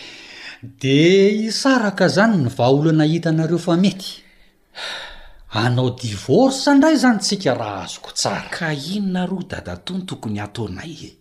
de 0.80 0.96
hisaraka 1.44 2.04
zany 2.16 2.36
ny 2.44 2.48
vaoloanahitanareo 2.56 3.58
fa 3.66 3.76
mety 3.76 4.10
anao 5.56 5.90
divorsa 5.90 6.74
ndray 6.74 6.96
zany 7.02 7.18
tsika 7.18 7.52
raha 7.60 7.82
azoko 7.84 8.10
tsara 8.18 8.48
ka 8.50 8.68
inona 8.74 9.26
roa 9.26 9.44
dada 9.50 9.74
tony 9.86 10.02
tokony 10.08 10.38
ataonay 10.46 10.94
e 11.08 11.12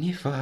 nefa 0.00 0.34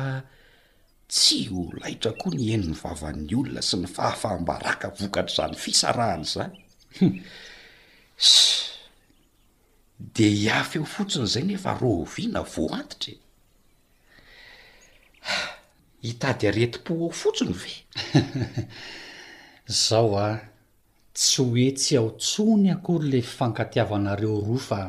tsy 1.09 1.39
ho 1.49 1.63
laitra 1.81 2.13
koa 2.21 2.35
ny 2.37 2.45
heno 2.53 2.67
ny 2.73 2.77
vavan'ny 2.81 3.31
olona 3.41 3.63
sy 3.69 3.77
ny 3.81 3.89
fahafahmbaraka 3.97 4.93
vokatra 4.99 5.35
zany 5.37 5.57
fisarahana 5.65 6.25
zanys 6.35 8.31
de 10.17 10.27
hiafeo 10.41 10.85
fotsiny 10.85 11.27
zay 11.33 11.45
nefa 11.49 11.73
roviana 11.81 12.43
voantitra 12.55 13.13
e. 13.17 13.23
hitady 16.05 16.45
aretim-po 16.51 16.93
eo 17.03 17.09
fotsiny 17.11 17.55
ve 17.61 17.73
zao 19.85 20.13
a 20.19 20.27
tsy 21.17 21.43
hoe 21.43 21.71
tsy 21.73 21.97
aotsony 21.97 22.67
akory 22.75 23.09
le 23.11 23.17
ifankatiavanareo 23.25 24.39
roa 24.47 24.59
fa 24.69 24.81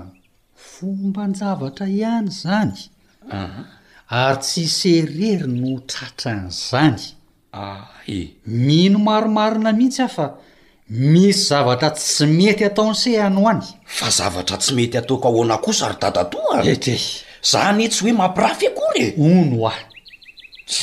fomba 0.71 1.23
njavatra 1.31 1.85
ihany 1.87 2.29
zanyah 2.41 2.83
ary 4.21 4.37
tsy 4.45 4.61
iserery 4.67 5.47
no 5.61 5.71
tratra 5.91 6.31
n'izany 6.39 7.03
ae 7.67 8.19
mino 8.65 8.99
maromarina 9.07 9.71
mihitsy 9.77 10.01
ah 10.07 10.11
fa 10.17 10.25
misy 11.11 11.39
zavatra 11.49 11.89
tsy 11.95 12.25
mety 12.37 12.63
ataony 12.69 12.95
se 13.01 13.09
ihany 13.13 13.35
ho 13.39 13.45
any 13.53 13.63
fa 13.97 14.07
zavatra 14.17 14.57
tsy 14.63 14.71
mety 14.77 14.97
ataoko 15.01 15.27
ahoana 15.29 15.57
kosa 15.63 15.85
ary 15.87 15.97
tatato 16.03 16.39
a 16.55 16.57
ede 16.73 16.95
zany 17.51 17.81
e 17.85 17.87
tsy 17.91 18.01
hoe 18.03 18.13
mampirafy 18.19 18.65
akory 18.71 19.01
e 19.07 19.09
ono 19.31 19.59
ahy 19.71 19.83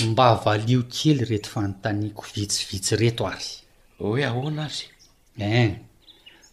mba 0.08 0.28
valio 0.42 0.80
kely 0.94 1.20
rety 1.30 1.48
fanontaniako 1.52 2.22
vitsivitsy 2.34 2.94
reto 3.02 3.22
ary 3.26 3.50
hoe 4.00 4.20
ahoana 4.28 4.64
ary 4.68 4.86
en 5.36 5.78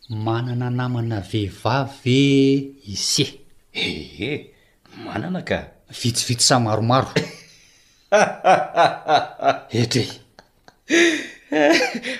manana 0.10 0.70
namana 0.70 1.22
vehivave 1.22 2.74
iseh 2.94 3.32
eeh 3.74 4.40
manana 5.06 5.42
ka 5.46 5.62
vitsivitsy 5.90 6.46
sa 6.48 6.58
maromaro 6.60 7.12
etr 9.82 10.02
e. 10.02 10.08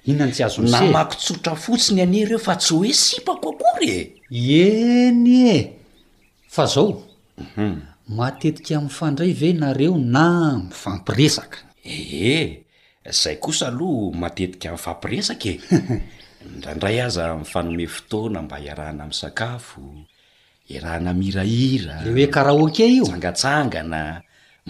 ihonan 0.07 0.31
tsy 0.31 0.41
azonynase 0.47 0.89
makitsotra 0.95 1.55
fotsiny 1.63 1.99
anereo 2.01 2.39
fa 2.39 2.55
tsy 2.55 2.71
hoe 2.73 2.93
sipako 2.93 3.47
akorye 3.53 3.97
eny 4.31 5.27
e 5.55 5.55
fa 6.55 6.63
zaohm 6.73 7.03
matetika 8.09 8.75
amin'ny 8.75 8.91
fandray 8.91 9.31
venareo 9.33 9.95
na 9.95 10.59
mifampiresaka 10.59 11.57
eeh 11.87 12.67
zay 13.07 13.39
kosa 13.39 13.67
aloa 13.71 14.11
matetika 14.11 14.69
ami' 14.75 14.81
fampiresaka 14.83 15.47
e 15.49 15.55
draindray 16.61 16.99
aza 17.01 17.31
mifanome 17.39 17.87
fotoana 17.87 18.41
mba 18.43 18.57
hiarahna 18.59 19.03
ami'sakafo 19.07 19.81
iarahna 20.69 21.13
mirahira 21.15 22.03
le 22.03 22.11
hoe 22.11 22.27
karaha 22.27 22.55
oke 22.63 22.83
io 22.85 23.03
tsangatsangana 23.07 24.01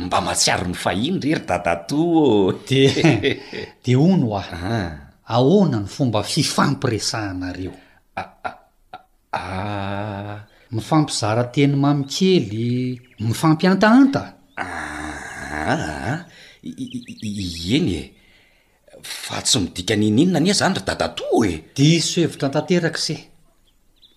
mba 0.06 0.18
mahatsiaro 0.26 0.68
ny 0.70 0.78
fahinydreery 0.84 1.46
dadato 1.50 1.98
o 1.98 2.26
de 2.70 2.84
de 3.84 3.92
o 3.98 4.08
no 4.18 4.38
ahy 4.38 4.54
ah. 4.54 4.90
ahoana 5.36 5.78
ny 5.84 5.90
fomba 5.96 6.22
fifampiresahanareo 6.24 7.74
ah, 8.14 8.30
ah, 9.34 10.40
mifampizara 10.74 11.44
teny 11.54 11.76
mamikely 11.78 12.98
mifampiantaanta 13.22 14.22
ah, 14.58 16.26
eny 17.76 17.90
e 17.94 18.02
fa 19.04 19.42
tsy 19.46 19.60
midika 19.64 19.96
ny 20.02 20.08
ninona 20.18 20.40
ania 20.42 20.56
zany 20.60 20.78
ry 20.80 20.84
dadato 20.90 21.28
e 21.46 21.52
dishevitra 21.78 22.48
ntanteraka 22.50 23.00
seh 23.06 23.22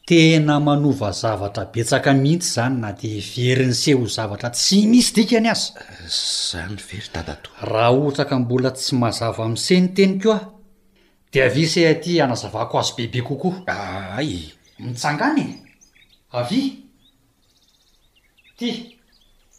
tena 0.09 0.55
manova 0.67 1.09
zavatra 1.21 1.65
betsaka 1.75 2.11
mihitsy 2.23 2.51
zany 2.57 2.77
na 2.83 2.91
dea 3.01 3.21
hiveriny 3.31 3.75
seh 3.83 3.97
ho 3.99 4.07
zavatra 4.17 4.49
tsy 4.57 4.79
misy 4.91 5.13
dikany 5.17 5.49
azy 5.55 5.71
zanyvery 6.49 7.09
daat 7.15 7.43
raha 7.71 7.91
ohatraka 7.99 8.35
mbola 8.43 8.71
tsy 8.77 8.93
mahazava 9.01 9.45
amin'se 9.45 9.75
ny 9.81 9.89
teny 9.97 10.15
ko 10.23 10.31
ao 10.39 10.45
di 11.31 11.39
avyseaty 11.47 12.13
anazavako 12.25 12.75
azy 12.81 12.93
bebe 12.97 13.21
kokoa 13.29 13.57
a 13.69 13.77
mitsangana 14.85 15.43
e 15.45 15.66
avi 16.37 16.61
ty 18.61 18.69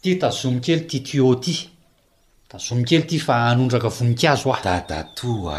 ty 0.00 0.10
tazomy 0.22 0.60
kely 0.64 0.82
ty 0.90 0.98
tuoty 1.02 1.54
tazomy 2.50 2.84
kely 2.88 3.02
ty 3.10 3.16
fa 3.26 3.34
anondraka 3.50 3.88
voninkazo 3.96 4.46
ah 4.54 4.62
dadato 4.66 5.32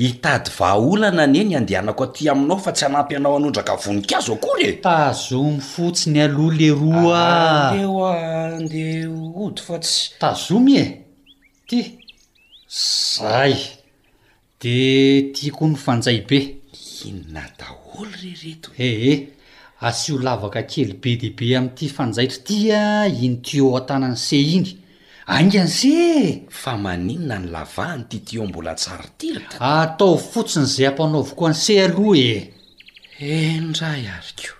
hitady 0.00 0.50
vaaolana 0.58 1.22
ane 1.28 1.40
ny 1.46 1.54
andehanako 1.60 2.02
aty 2.06 2.22
aminao 2.30 2.58
fa 2.64 2.72
tsy 2.76 2.84
anampy 2.86 3.12
anao 3.16 3.34
anondraka 3.36 3.74
voninkazo 3.84 4.32
akory 4.36 4.64
e 4.70 4.72
tazomy 4.86 5.60
fotsiny 5.70 6.18
alo 6.24 6.46
le 6.58 6.68
ro 6.80 6.94
aeoa 7.14 8.60
nde 8.62 8.84
ody 9.44 9.60
fa 9.66 9.76
tsy 9.84 9.98
tazomy 10.20 10.72
e 10.82 10.86
ty 11.68 11.78
zay 12.84 13.54
de 14.60 14.76
tia 15.34 15.52
koa 15.56 15.68
nyfanjay 15.68 16.18
be 16.28 16.38
inona 17.06 17.44
daholo 17.58 18.12
rereto 18.22 18.68
ehheh 18.88 19.18
asy 19.82 20.12
ho 20.12 20.18
lavaka 20.18 20.62
kely 20.70 20.92
be 21.02 21.16
deibe 21.20 21.46
amin'ity 21.58 21.86
fanjaitra 21.96 22.42
ti 22.46 22.58
a 22.70 22.82
inytio 23.24 23.66
an-tanany 23.78 24.16
se 24.26 24.38
iny 24.56 24.68
aing 25.34 25.56
an'isee 25.60 26.22
fa 26.62 26.72
maninona 26.82 27.36
ny 27.40 27.48
lavahanyitytio 27.54 28.42
mbola 28.46 28.74
tsaratirta 28.82 29.56
ataovy 29.82 30.22
fotsiny 30.32 30.66
izay 30.68 30.86
ampanaovoko 30.90 31.42
anyse 31.50 31.74
aloha 31.86 32.28
e 33.28 33.30
endra 33.54 33.88
ariko 34.16 34.52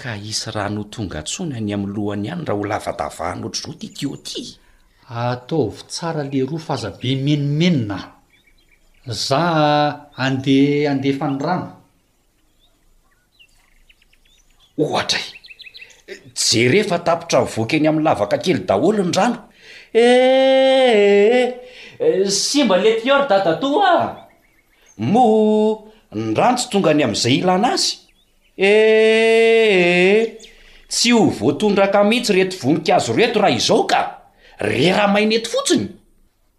ka 0.00 0.12
isy 0.30 0.44
rano 0.56 0.82
tonga 0.92 1.20
ntsony 1.24 1.52
any 1.56 1.70
amin'ny 1.74 1.94
lohany 1.96 2.24
ihany 2.28 2.42
raha 2.46 2.58
ho 2.60 2.64
lavatavahanoatra 2.72 3.64
ro 3.66 3.72
titioty 3.80 4.42
ataovy 5.24 5.78
tsara 5.92 6.22
leroa 6.32 6.60
fa 6.66 6.74
zabe 6.82 7.10
menomenina 7.26 7.98
za 9.26 9.42
andeha 10.24 10.90
andehfa 10.92 11.26
ny 11.32 11.38
rano 11.46 11.68
ohatra 14.78 15.18
y 16.06 16.14
je 16.34 16.68
rehefa 16.68 16.98
tapotra 17.02 17.40
nyvoka 17.40 17.76
any 17.76 17.86
amin'ny 17.88 18.02
lavaka 18.04 18.38
kely 18.38 18.60
daholo 18.68 19.02
ny 19.04 19.12
rano 19.16 19.36
e 19.94 20.00
eh, 20.00 21.54
eh, 21.98 22.28
sy 22.28 22.64
mba 22.66 22.76
le 22.76 22.96
tior 23.00 23.24
dadato 23.30 23.70
ah 23.82 24.26
mo 24.98 25.88
n 26.12 26.34
rano 26.36 26.58
tsy 26.58 26.68
tonga 26.70 26.90
any 26.92 27.04
amn'izay 27.06 27.38
ilana 27.40 27.72
azy 27.78 27.96
e 28.56 28.70
tsy 30.90 31.12
ho 31.16 31.24
voatondraka 31.30 32.04
mihitsy 32.04 32.32
reto 32.36 32.58
voninkazo 32.62 33.14
reto 33.16 33.40
raha 33.40 33.54
izao 33.56 33.86
ka 33.88 34.00
reraha 34.58 35.06
mainety 35.08 35.48
fotsiny 35.50 35.86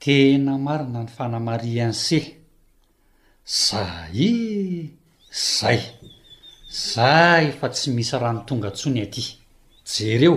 tena 0.01 0.57
marina 0.57 1.03
ny 1.05 1.11
fanamari 1.18 1.78
ance 1.86 2.20
za 3.45 4.07
y 4.11 4.95
zay 5.30 5.95
zay 6.76 7.51
fa 7.59 7.69
tsy 7.73 7.89
misy 7.95 8.13
rahano 8.21 8.41
tonga 8.47 8.69
ntsony 8.73 8.99
aty 9.05 9.23
jereo 9.91 10.36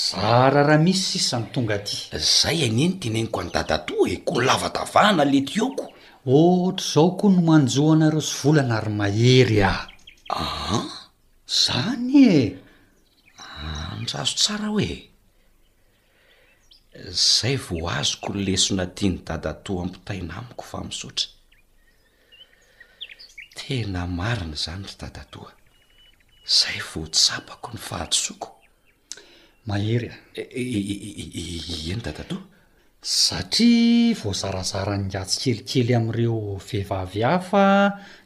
za 0.00 0.34
rah 0.54 0.64
raha 0.68 0.82
misy 0.86 1.02
sisany 1.10 1.46
tonga 1.54 1.74
aty 1.78 1.96
zay 2.38 2.58
eneny 2.66 2.94
teneniko 3.00 3.40
ny 3.44 3.50
dadato 3.56 3.94
e 4.12 4.16
ko 4.26 4.32
n 4.40 4.46
lavatavahana 4.48 5.24
le 5.32 5.40
tioko 5.48 5.84
ohtra 6.40 6.86
zao 6.92 7.08
koa 7.18 7.30
no 7.34 7.40
manjo 7.48 7.82
anareo 7.92 8.22
sy 8.30 8.34
volana 8.40 8.74
ary 8.80 8.92
mahery 9.00 9.58
ah 9.72 9.84
aa 10.42 10.78
zany 11.62 12.10
e 12.36 12.36
andrazo 13.92 14.32
ah, 14.34 14.38
tsara 14.40 14.68
hoe 14.72 14.90
zay 17.38 17.56
vo 17.64 17.76
azoko 17.98 18.28
lesona 18.46 18.84
ti 18.96 19.04
ny 19.12 19.16
dadato 19.26 19.70
ampitaina 19.84 20.32
amiko 20.40 20.64
fa 20.70 20.78
msotra 20.88 21.26
tena 23.66 24.04
marina 24.06 24.56
zany 24.64 24.86
ry 24.88 24.94
dadiadoa 25.02 25.52
zay 26.58 26.78
voatsapako 26.92 27.68
ny 27.74 27.80
fahatsoko 27.88 28.48
mahery 29.68 30.08
a 30.08 30.16
e. 30.34 30.42
e, 30.48 30.64
e, 30.64 31.92
eny 31.92 32.00
dadatoa 32.06 32.44
satria 33.02 34.14
voazarazara 34.20 34.96
nyatsy 34.98 35.36
kelikely 35.42 35.92
amin'ireo 35.98 36.56
vehvavihafa 36.68 37.64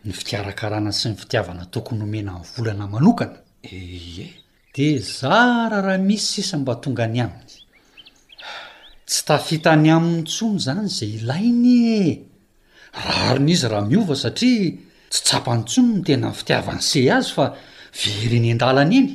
ny 0.06 0.10
fikarakarana 0.18 0.92
sy 0.94 1.08
ny 1.10 1.16
fitiavana 1.20 1.66
tokony 1.74 1.98
nomena 2.04 2.34
ny 2.40 2.44
volana 2.54 2.86
manokana 2.94 3.38
e 3.62 4.30
di 4.74 4.88
zara 4.98 5.80
raha 5.82 5.98
misy 5.98 6.42
sisa 6.42 6.58
mba 6.62 6.74
tonga 6.82 7.04
any 7.08 7.20
aminy 7.26 7.56
tsy 9.08 9.20
tafita 9.28 9.68
any 9.74 9.90
amin'ny 9.90 10.22
tsony 10.30 10.56
zany 10.66 10.88
zay 10.96 11.10
ilainy 11.18 11.78
e 12.06 12.10
rarina 13.08 13.50
izy 13.54 13.66
raha 13.72 13.84
miova 13.90 14.14
satria 14.14 14.93
tsy 15.14 15.24
tsapany 15.24 15.62
tsony 15.64 15.92
no 15.94 16.02
tena 16.06 16.30
yfitiavany 16.34 16.80
sey 16.82 17.08
azy 17.16 17.32
fa 17.36 17.44
verinen-dalana 18.00 18.94
eny 19.00 19.08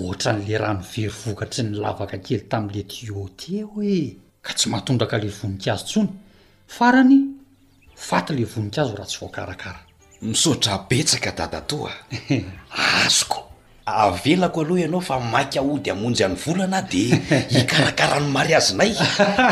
ohatra 0.00 0.30
n'la 0.38 0.58
ra 0.62 0.68
novery 0.78 1.08
vokatry 1.24 1.62
ny 1.66 1.72
lavaka 1.84 2.18
kely 2.26 2.42
tamin'la 2.50 2.82
tiote 2.92 3.56
hoe 3.72 3.96
ka 4.46 4.52
tsy 4.54 4.66
mahatondraka 4.72 5.16
le 5.24 5.30
voninka 5.38 5.68
azo 5.74 5.86
ntsony 5.86 6.10
farany 6.76 7.14
faty 8.06 8.30
la 8.38 8.44
vonink 8.52 8.74
azy 8.82 8.92
raha 8.98 9.10
tsy 9.10 9.18
voakarakara 9.22 9.80
misotra 10.28 10.72
petsaka 10.90 11.30
datatoa 11.38 11.92
azoko 13.06 13.40
avelako 13.86 14.60
aloha 14.60 14.80
ianao 14.80 15.00
fa 15.00 15.20
maiky 15.20 15.58
ahody 15.58 15.90
amonjy 15.90 16.24
any 16.24 16.34
volana 16.36 16.80
dia 16.82 17.16
hikarakara 17.54 18.20
ny 18.20 18.28
mari 18.32 18.54
azinay 18.54 18.92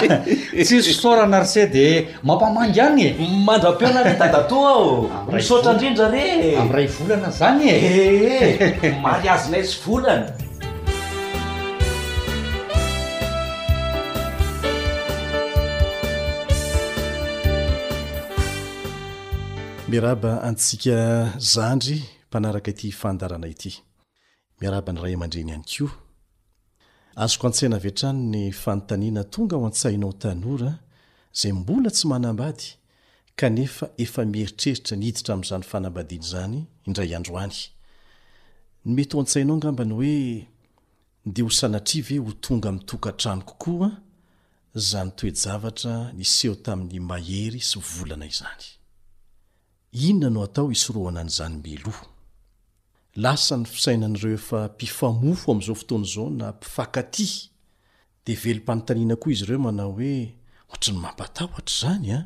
sis 0.66 0.89
fsora 0.99 1.26
na 1.26 1.37
arsey 1.37 1.66
de 1.66 2.09
mampamanga 2.24 2.83
any 2.87 3.03
e 3.03 3.12
mandra-peonany 3.47 4.12
e, 4.12 4.18
tadato 4.18 4.66
ao 4.68 5.26
misotra 5.33 5.72
indrindra 5.72 6.09
re 6.09 6.57
am'ray 6.57 6.87
volana 6.87 7.30
zany 7.30 7.64
eee 7.68 8.28
eh, 8.33 8.85
eh. 8.85 9.01
mari 9.05 9.28
azinay 9.28 9.64
sy 9.64 9.76
volana 9.85 10.33
miaraba 19.89 20.41
antsika 20.43 20.97
zandry 21.39 22.03
mpanaraka 22.30 22.70
ity 22.70 22.93
fandarana 22.97 23.47
ity 23.47 23.91
miarabany 24.62 24.98
ray 25.04 25.14
amandreny 25.18 25.50
any 25.56 25.64
ko 25.76 25.86
azoko 27.24 27.46
an-tsaina 27.48 27.76
aveatranony 27.80 28.42
fanontaniana 28.62 29.22
tonga 29.34 29.56
ao 29.56 29.64
antsainao 29.68 30.12
tanora 30.22 30.72
zay 31.40 31.52
mbola 31.60 31.88
tsy 31.96 32.04
manambady 32.12 32.64
kanefa 33.40 33.86
efa 34.04 34.22
mieritreritra 34.32 34.94
nyhiditra 35.00 35.32
am'zany 35.36 35.64
fanambadianyzany 35.70 36.56
inray 36.88 37.10
adrany 37.18 37.56
mety 38.96 39.12
o 39.16 39.20
antsainao 39.22 39.56
ngambany 39.60 39.92
oe 40.00 40.14
de 41.34 41.40
ho 41.46 41.50
sanatrive 41.60 42.14
ho 42.24 42.32
tonga 42.44 42.68
mitokantrano 42.76 43.42
kokoa 43.48 43.90
zany 44.88 45.10
toejavatra 45.18 45.94
niseho 46.18 46.54
tamin'ny 46.64 47.00
mahery 47.10 47.60
sy 47.68 47.76
vlana 47.88 48.26
izany 48.32 48.64
lasa 53.16 53.56
ny 53.56 53.64
fisainan'ireo 53.68 54.34
efa 54.40 54.58
mpifamofo 54.72 55.52
amn'izao 55.52 55.74
fotoana 55.76 56.04
izao 56.06 56.30
na 56.30 56.46
mpifakaty 56.56 57.28
de 58.26 58.32
velom-panontaniana 58.42 59.16
koa 59.20 59.32
izy 59.32 59.44
ireo 59.46 59.60
manao 59.66 59.92
hoe 59.98 60.12
oatra 60.70 60.90
ny 60.94 60.98
mampatahotra 61.04 61.74
zany 61.80 62.08
a 62.10 62.14
ah. 62.18 62.24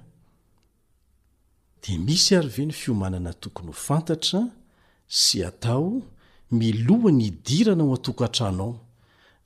di 1.82 1.90
misy 2.06 2.30
ary 2.38 2.48
ve 2.56 2.64
ny 2.66 2.72
fiomanana 2.80 3.32
tokony 3.42 3.68
ho 3.70 3.74
fantatra 3.86 4.40
sy 5.20 5.38
atao 5.48 5.88
miloha 6.58 7.10
ny 7.18 7.24
idirana 7.32 7.82
ho 7.84 7.94
atok 7.96 8.20
antrano 8.26 8.62
ao 8.64 8.74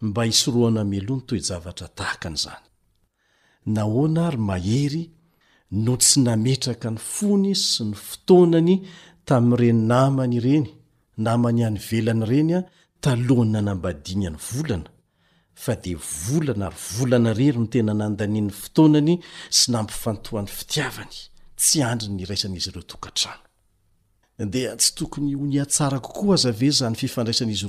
mba 0.07 0.23
hisoroana 0.29 0.83
meloha 0.91 1.19
ny 1.21 1.25
toejavatra 1.29 1.89
tahakan'izany 1.99 2.65
nahoana 3.75 4.21
ary 4.29 4.41
mahery 4.49 5.05
no 5.85 5.93
tsy 6.03 6.17
nametraka 6.25 6.89
ny 6.95 7.01
fony 7.15 7.53
sy 7.69 7.83
ny 7.89 7.95
fotoanany 8.09 8.75
tamin'n'ireninamany 9.27 10.37
ireny 10.39 10.69
namanyany 11.25 11.79
velana 11.89 12.27
ireny 12.27 12.53
a 12.59 12.65
talohany 13.05 13.51
nanambadina 13.55 14.29
ny 14.31 14.37
volana 14.53 14.91
fa 15.65 15.73
de 15.85 15.93
volana 16.23 16.67
ary 16.73 16.77
volana 16.97 17.31
rery 17.39 17.59
no 17.61 17.67
tena 17.73 17.93
nandaniny 18.01 18.51
fotoanany 18.63 19.15
sy 19.57 19.67
nampyfantoan'ny 19.75 20.51
fitiavany 20.59 21.15
ty 21.61 21.77
rnian'iy 21.85 22.33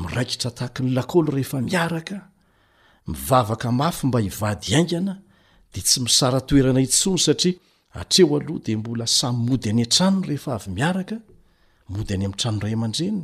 miraikitra 0.00 0.50
tahaky 0.58 0.80
ny 0.84 0.90
lakôly 0.98 1.28
rehefa 1.34 1.58
miaraka 1.70 2.16
mivavaka 3.10 3.68
mafy 3.80 4.02
mba 4.08 4.18
hivady 4.26 4.68
aigana 4.78 5.14
de 5.72 5.80
tsy 5.86 5.98
misara 6.06 6.40
toerana 6.48 6.80
itsony 6.86 7.20
satria 7.26 7.54
atreo 8.00 8.34
aloha 8.38 8.60
de 8.66 8.72
mbola 8.80 9.06
samy 9.18 9.38
mody 9.46 9.66
any 9.72 9.82
an-tranoy 9.86 10.26
rehefa 10.28 10.50
avy 10.58 10.68
miaraka 10.78 11.16
mody 11.92 12.12
any 12.16 12.26
am'tranoray 12.28 12.72
aman-dreniny 12.76 13.22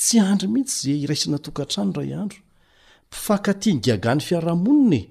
tsy 0.00 0.16
andry 0.28 0.48
mihitsy 0.52 0.76
zay 0.84 0.96
iraisana 1.04 1.38
tokantrano 1.46 1.92
ray 1.98 2.12
andro 2.22 2.40
fakaty 3.24 3.68
nygagany 3.74 4.20
fiarahamonina 4.26 4.96
e. 4.96 5.08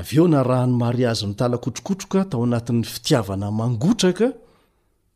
aveo 0.00 0.28
na 0.28 0.38
rahany 0.50 0.72
mariazy 0.82 1.26
ny 1.26 1.34
talakotrokotroka 1.40 2.24
tao 2.30 2.44
anatin'ny 2.46 2.84
fitiavana 2.94 3.50
mangotraka 3.58 4.28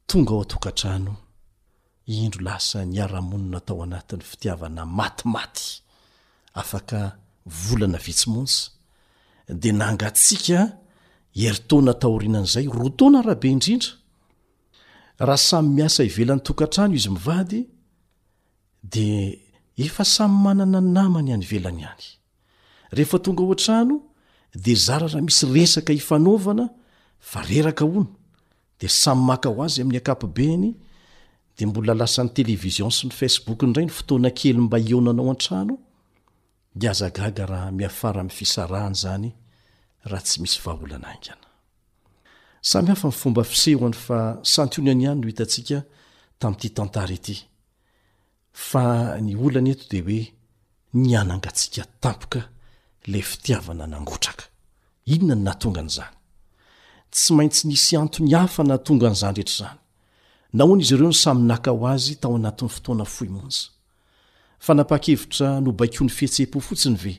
tonga 0.06 0.32
ao 0.34 0.40
atokatrano 0.42 1.12
indro 2.24 2.40
lasa 2.46 2.78
niaramonina 2.84 3.60
tao 3.66 3.82
anatin'ny 3.86 4.22
fitiavana 4.30 4.82
matimaty 4.98 5.66
afaka 6.60 7.00
volana 7.62 7.98
vitsimontsy 8.06 8.70
de 9.60 9.70
nangatsika 9.80 10.58
eritona 11.46 11.92
taorinan'zay 12.02 12.66
roa 12.78 12.90
tona 12.98 13.18
rahabe 13.26 13.48
indrindra 13.54 13.92
raha 15.28 15.42
samy 15.48 15.68
miasa 15.76 16.00
ivelan'ny 16.08 16.42
tokantrano 16.48 16.94
izy 17.00 17.10
mivady 17.16 17.60
de 18.92 19.06
efa 19.78 20.04
samy 20.04 20.34
manana 20.42 20.80
namany 20.80 21.32
any 21.32 21.44
velany 21.44 21.84
any 21.84 22.04
rehefa 22.92 23.18
tonga 23.18 23.42
oan-trano 23.42 24.02
de 24.54 24.74
zara 24.74 25.06
raha 25.08 25.20
misy 25.20 25.46
resaka 25.54 25.92
ifanaovana 25.92 26.68
fa 27.20 27.42
reraka 27.42 27.84
ono 27.84 28.10
de 28.80 28.88
samy 28.88 29.20
maka 29.24 29.48
ho 29.48 29.62
azy 29.62 29.80
amin'ny 29.80 29.96
akapobeny 29.98 30.74
de 31.56 31.66
mbola 31.66 31.94
lasan'ny 32.00 32.32
televizion 32.38 32.90
sy 32.90 33.06
ny 33.06 33.12
facebok 33.14 33.62
nray 33.62 33.84
n 33.86 33.88
fotoana 33.90 34.30
kely 34.30 34.58
mba 34.66 34.78
onanao 34.98 35.30
atano 35.32 35.78
zaafafhzanhtsy 42.60 43.70
isy 43.72 43.78
nynohiatt 44.80 47.49
fa 48.68 49.16
ny 49.24 49.34
olana 49.46 49.72
eto 49.74 49.86
de 49.92 50.00
hoe 50.06 50.22
ni 51.02 51.12
anangatsika 51.20 51.82
tampoka 52.02 52.40
la 53.12 53.20
fitiavana 53.30 53.84
nangotraka 53.92 54.44
inona 55.14 55.34
ny 55.36 55.42
nahtongan'zany 55.46 56.14
tsy 57.14 57.30
maintsy 57.36 57.62
nisy 57.68 57.92
antony 58.00 58.30
hafa 58.38 58.62
na 58.70 58.76
tongan'zany 58.86 59.34
reetrzany 59.38 59.78
naoana 60.56 60.82
izy 60.84 60.94
ireo 60.94 61.08
no 61.12 61.18
samynaka 61.24 61.70
ho 61.76 61.82
azy 61.94 62.14
tao 62.22 62.34
anatin'ny 62.38 62.72
fotoana 62.74 63.04
foi 63.14 63.28
monja 63.34 63.68
fa 64.64 64.72
napa-kevitra 64.78 65.48
nobako 65.64 66.00
'ny 66.04 66.12
fihetseh-po 66.16 66.58
fotsiny 66.66 66.96
ve 67.04 67.14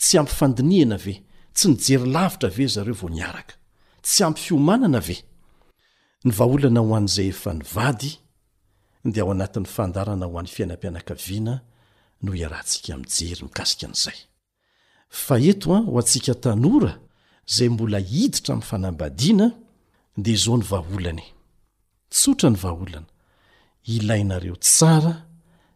tsy 0.00 0.14
ampyfandiniana 0.20 0.96
ve 1.04 1.14
tsy 1.54 1.66
nijery 1.70 2.06
lavitra 2.14 2.48
ve 2.56 2.64
zareo 2.74 2.96
vao 3.00 3.10
niaraka 3.16 3.54
tsy 4.04 4.20
ampy 4.26 4.42
fiomanana 4.46 5.00
ven 5.08 5.22
vona 6.38 6.80
hoan'zayefnad 6.90 7.62
dia 9.04 9.22
ao 9.22 9.30
anatin'ny 9.32 9.66
fandarana 9.76 10.26
ho 10.26 10.38
an'ny 10.38 10.48
fiainampianakaviana 10.56 11.54
no 12.24 12.30
iarahantsika 12.40 12.90
amijery 12.96 13.42
mikasika 13.46 13.84
an'izay 13.88 14.18
fa 15.22 15.34
eto 15.50 15.68
a 15.76 15.80
ho 15.88 15.92
antsika 16.00 16.34
tanora 16.44 16.92
zay 17.54 17.68
mbola 17.74 17.98
hiditra 18.10 18.52
amiy 18.54 18.66
fanambadiana 18.70 19.46
dia 20.24 20.34
izao 20.40 20.56
ny 20.60 20.64
vaholany 20.72 21.26
tsotra 22.14 22.48
ny 22.52 22.56
vaholana 22.64 23.06
ilainareo 23.94 24.56
tsara 24.66 25.14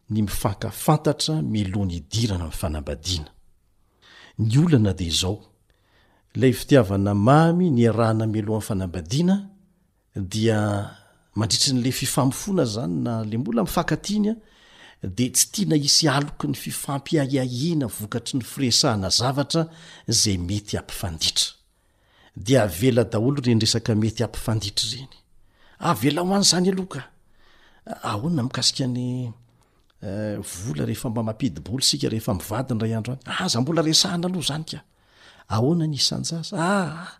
ny 0.09 0.17
mifankafantatra 0.27 1.33
melohany 1.53 1.93
hidirana 1.95 2.43
amiy 2.45 2.57
fanambadiana 2.61 3.29
ny 4.39 4.53
olana 4.63 4.91
dia 4.99 5.07
izao 5.11 5.37
lay 6.39 6.53
fitiavana 6.59 7.11
mamy 7.27 7.65
nyarahana 7.79 8.25
mloha 8.27 8.61
am'y 8.61 8.67
fanambadiana 8.69 9.35
dia 10.31 10.59
mandritri 11.35 11.73
n'le 11.73 11.91
fifamifona 11.91 12.65
zany 12.65 12.95
na 13.03 13.23
le 13.23 13.37
mbola 13.37 13.61
mifakatinya 13.63 14.35
de 15.03 15.25
tsy 15.35 15.45
tiana 15.53 15.75
isy 15.87 16.07
aloky 16.15 16.47
ny 16.51 16.55
fifampiahiahina 16.63 17.87
vokatry 17.97 18.35
ny 18.39 18.43
firesahanaaeyeymvela 18.43 19.69
hoany 26.21 26.43
zany 26.51 26.67
aloka 26.75 27.01
aoana 28.11 28.41
mikasikany 28.47 29.05
eh, 30.07 30.35
vola 30.59 30.83
reefa 30.89 31.07
mamampidiboly 31.15 31.83
sika 31.89 32.07
reefamivadiny 32.13 32.79
ray 32.83 32.95
adro 32.97 33.13
any 33.21 33.35
azah 33.43 33.61
mbola 33.61 33.81
resahana 33.89 34.25
aloha 34.27 34.41
zany 34.51 34.63
ka 34.71 34.79
aoana 35.55 35.85
ny 35.91 35.95
isanjasa 36.01 36.55
a 36.57 36.65
ah, 36.65 37.19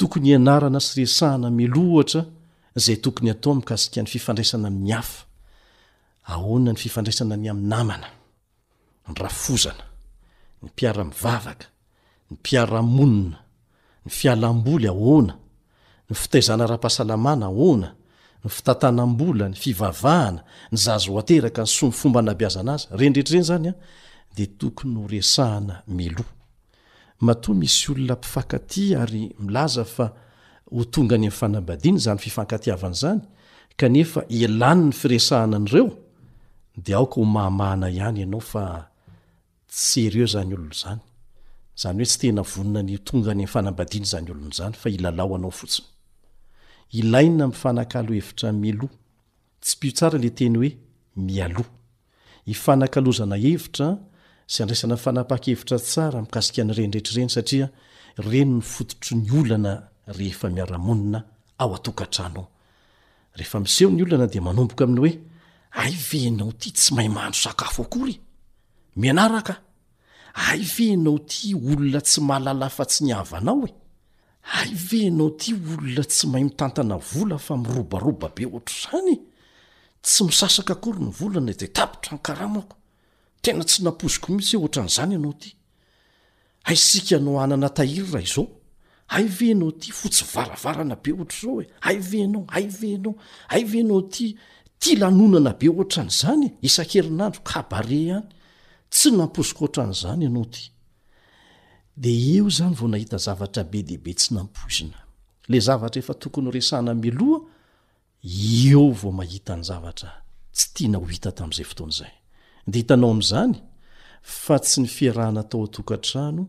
tokony 0.00 0.26
hianarana 0.28 0.80
sy 0.80 0.94
resahana 1.00 1.48
meloa 1.58 1.96
ohatra 1.96 2.22
zay 2.84 2.96
tokony 3.04 3.30
atao 3.30 3.54
mikasika 3.54 4.00
ny 4.02 4.08
fifandraisana 4.14 4.68
iy 4.86 4.92
afa 5.00 5.22
ahoana 6.32 6.70
ny 6.72 6.78
fifandraisana 6.84 7.34
ny 7.42 7.46
am'namana 7.54 8.08
ny 9.08 9.14
rafozana 9.22 9.84
ny 10.62 10.68
piara-mivavaka 10.76 11.66
ny 12.30 12.36
mpiaramonina 12.36 13.38
ny 14.06 14.10
fialam-bola 14.18 14.88
ahoana 14.96 15.34
ny 16.08 16.14
fitaizana 16.22 16.64
ra-pahasalamana 16.72 17.44
ahoana 17.50 17.88
ny 18.44 18.48
fitatanambola 18.56 19.44
ny 19.48 19.56
fivavahana 19.62 20.40
ny 20.72 20.76
zazo 20.84 21.12
ateraka 21.20 21.60
ny 21.64 21.70
somyfomba 21.78 22.20
naby 22.24 22.44
azana 22.46 22.72
azy 22.74 22.84
renndretrreny 23.00 23.44
zanya 23.50 23.72
de 24.36 24.44
tokony 24.60 24.94
ho 25.00 25.04
resahana 25.14 25.74
melo 25.96 26.24
matoa 27.20 27.54
misy 27.54 27.90
olona 27.92 28.14
mpifankaty 28.14 28.94
ary 28.96 29.34
milaza 29.38 29.84
fa 29.84 30.12
ho 30.70 30.84
tonga 30.84 31.14
any 31.14 31.26
ami'fanabadiany 31.26 31.98
zany 31.98 32.18
fifankatiavan' 32.18 32.94
zany 32.94 33.20
kanefa 33.76 34.24
ilany 34.28 34.84
ny 34.86 34.92
firesahana 34.92 35.58
n'reo 35.58 35.90
de 36.76 36.94
aoka 36.94 37.14
ho 37.20 37.24
mahamahana 37.24 37.90
ihany 37.90 38.18
ianao 38.20 38.40
faseeymaina 38.40 38.90
mfanakalo 47.48 48.14
hevitramio 48.14 48.88
tsy 49.60 49.76
mpio 49.76 49.90
tsara 49.92 50.18
le 50.18 50.30
teny 50.30 50.56
hoe 50.56 50.70
mialo 51.16 51.64
hifanankalozana 52.46 53.36
hevitra 53.36 53.98
sy 54.52 54.62
andraisana 54.64 54.96
fanapakevitra 55.04 55.76
tsara 55.78 56.20
mikasika 56.22 56.62
nyrenretrireny 56.64 57.30
satia 57.36 57.66
en 58.18 58.58
ny 58.58 58.62
ornlana 59.38 59.72
ehefa 60.10 60.46
miamoninaaoeoao 60.50 61.82
tsy 66.58 66.94
mahy 66.96 67.08
ho 67.08 67.20
kafooynaot 67.56 69.50
olona 71.54 72.00
tsy 72.06 72.20
mahlala 72.28 72.68
fa 72.76 72.84
tsy 72.90 73.00
nynaoeaenaot 73.04 75.40
olona 75.72 76.04
tsy 76.10 76.24
mahy 76.32 76.44
mitanana 76.44 76.96
vola 77.10 77.38
fa 77.46 77.54
mirobarobabe 77.64 78.44
otr 78.56 78.72
zany 78.82 79.14
tsy 80.04 80.20
misasaka 80.28 80.74
kory 80.82 80.98
ny 81.04 81.10
volanade 81.18 81.66
tapitra 81.78 82.12
nkarahamako 82.16 82.76
tena 83.42 83.64
tsy 83.68 83.80
nampoziko 83.84 84.26
mihitsy 84.32 84.56
ohtran'zany 84.64 85.14
anao 85.16 85.32
ty 85.40 85.50
aisika 86.68 87.16
no 87.24 87.32
anana 87.44 87.68
tahiry 87.78 88.10
ra 88.14 88.20
izao 88.26 88.46
ai 89.16 89.24
veanao 89.38 89.70
ty 89.80 89.88
fotsy 90.00 90.24
varavarana 90.34 90.96
be 91.02 91.10
ohtrzao 91.22 91.56
e 91.62 91.66
ayanao 91.88 92.44
aanao 92.56 93.12
anaot 93.80 94.36
tianonanabe 94.82 95.68
otranzany 95.82 96.46
ia-keinando 96.66 97.38
e 98.00 98.02
anty 98.18 99.08
nampoi 99.18 99.50
oanzany 99.60 100.22
anaonahia 100.26 103.18
zavatrabe 103.26 103.78
deibe 103.88 104.12
tsy 104.18 104.30
nampoina 104.34 104.98
le 105.50 105.58
zavatra 105.66 105.98
efa 106.02 106.14
tokony 106.22 106.50
resana 106.56 106.94
mioa 106.94 107.40
eovao 108.52 109.12
mahitany 109.20 109.62
zavatra 109.70 110.10
tsy 110.56 110.66
tianahohita 110.74 111.30
tam'zay 111.38 111.64
fotoan'zay 111.72 112.14
de 112.66 112.78
hitanao 112.78 113.10
amn'izany 113.10 113.52
fa 114.22 114.58
tsy 114.60 114.80
ny 114.82 114.88
fiarahana 114.96 115.42
tao 115.50 115.62
atokantrano 115.66 116.42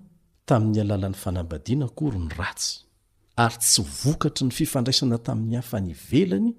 tamin'ny 0.47 0.79
alalan'ny 0.85 1.17
fanambadiana 1.23 1.85
ory 2.05 2.19
ny 2.19 2.29
atsy 2.49 2.71
ary 3.43 3.57
tsy 3.61 3.81
vokatry 4.01 4.43
ny 4.47 4.51
fifandraisana 4.57 5.17
tamin'ny 5.27 5.55
hafany 5.59 5.93
velany 6.09 6.51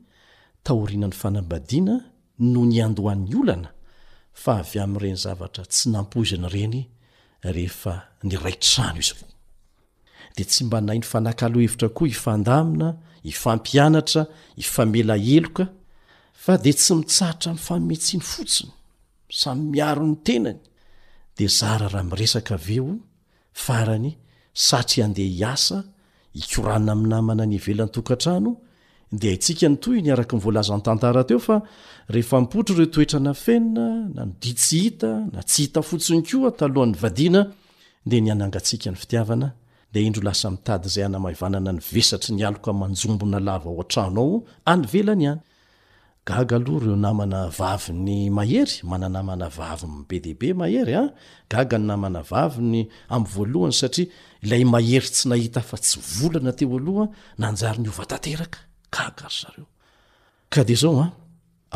taoinanynbanano 0.67 1.95
ny 2.39 2.55
nab 2.73 2.99
ay 10.75 10.81
ny 10.97 11.03
fanakalohevira 11.11 11.89
koa 11.97 12.09
ifandaina 12.09 12.89
ifampianatra 13.23 14.23
ifaelaeoka 14.57 15.65
fa 16.43 16.53
de 16.65 16.73
tsy 16.73 16.93
mitsaritra 16.95 17.53
'yfaometsiany 17.53 18.23
fotsiny 18.33 18.73
samy 19.33 19.65
miaro 19.71 20.07
ny 20.07 20.17
tenany 20.25 20.59
de 21.37 21.47
zara 21.59 21.89
raha 21.89 22.05
miresaka 22.11 22.55
aveo 22.59 22.89
farany 23.65 24.11
satry 24.55 25.03
andeha 25.07 25.31
hiasa 25.39 25.79
ikorana 26.43 26.93
aminamana 26.93 27.43
nyvelan'nytokantrano 27.53 28.51
de 29.21 29.27
aitsika 29.33 29.67
nyto 29.73 29.89
ny 30.05 30.09
arak 30.15 30.31
vlazantantaateoa 30.45 31.57
rehefa 32.15 32.37
mpotro 32.45 32.75
retoetrana 32.81 33.33
fena 33.45 33.87
na 34.15 34.23
nodits 34.27 34.69
hita 34.81 35.11
na 35.33 35.41
ty 35.49 35.57
hita 35.63 35.81
fotsiny 35.89 36.21
kotaoan'ny 36.29 36.97
adina 37.09 37.41
de 38.11 38.17
nyanangatsika 38.27 38.89
ny 38.93 38.97
fitiavana 39.03 39.49
de 39.93 39.99
indro 40.07 40.23
lasa 40.29 40.47
mitady 40.55 40.89
zay 40.95 41.05
anamaivanana 41.05 41.71
ny 41.73 41.81
vesatry 41.93 42.31
nyaloka 42.41 42.71
manjombona 42.81 43.39
lava 43.49 43.69
aoan-trano 43.71 44.21
ao 44.25 44.37
any 44.73 44.85
velanyany 44.93 45.41
gaga 46.25 46.57
aloha 46.57 46.81
reo 46.85 46.97
namana 46.97 47.49
vavy 47.51 47.93
ny 48.07 48.31
mahery 48.31 48.77
mananamana 48.91 49.49
vavy 49.57 49.87
be 50.09 50.21
debe 50.27 50.53
mahery 50.61 50.95
a 50.95 51.03
ah. 51.05 51.09
gaga 51.51 51.79
ny 51.79 51.87
namana 51.91 52.21
vaviny 52.31 52.83
amiyvoalohany 53.17 53.73
satria 53.81 54.07
ilay 54.45 54.63
mahery 54.75 55.09
tsy 55.15 55.25
nahita 55.31 55.59
afa 55.65 55.77
tsy 55.85 55.97
volana 56.19 56.53
teo 56.59 56.77
alohan 56.79 57.09
nanjary 57.43 57.79
ny 57.83 57.89
ovatateraka 57.93 58.59
gagayaoa 58.95 61.05
ah, 61.07 61.11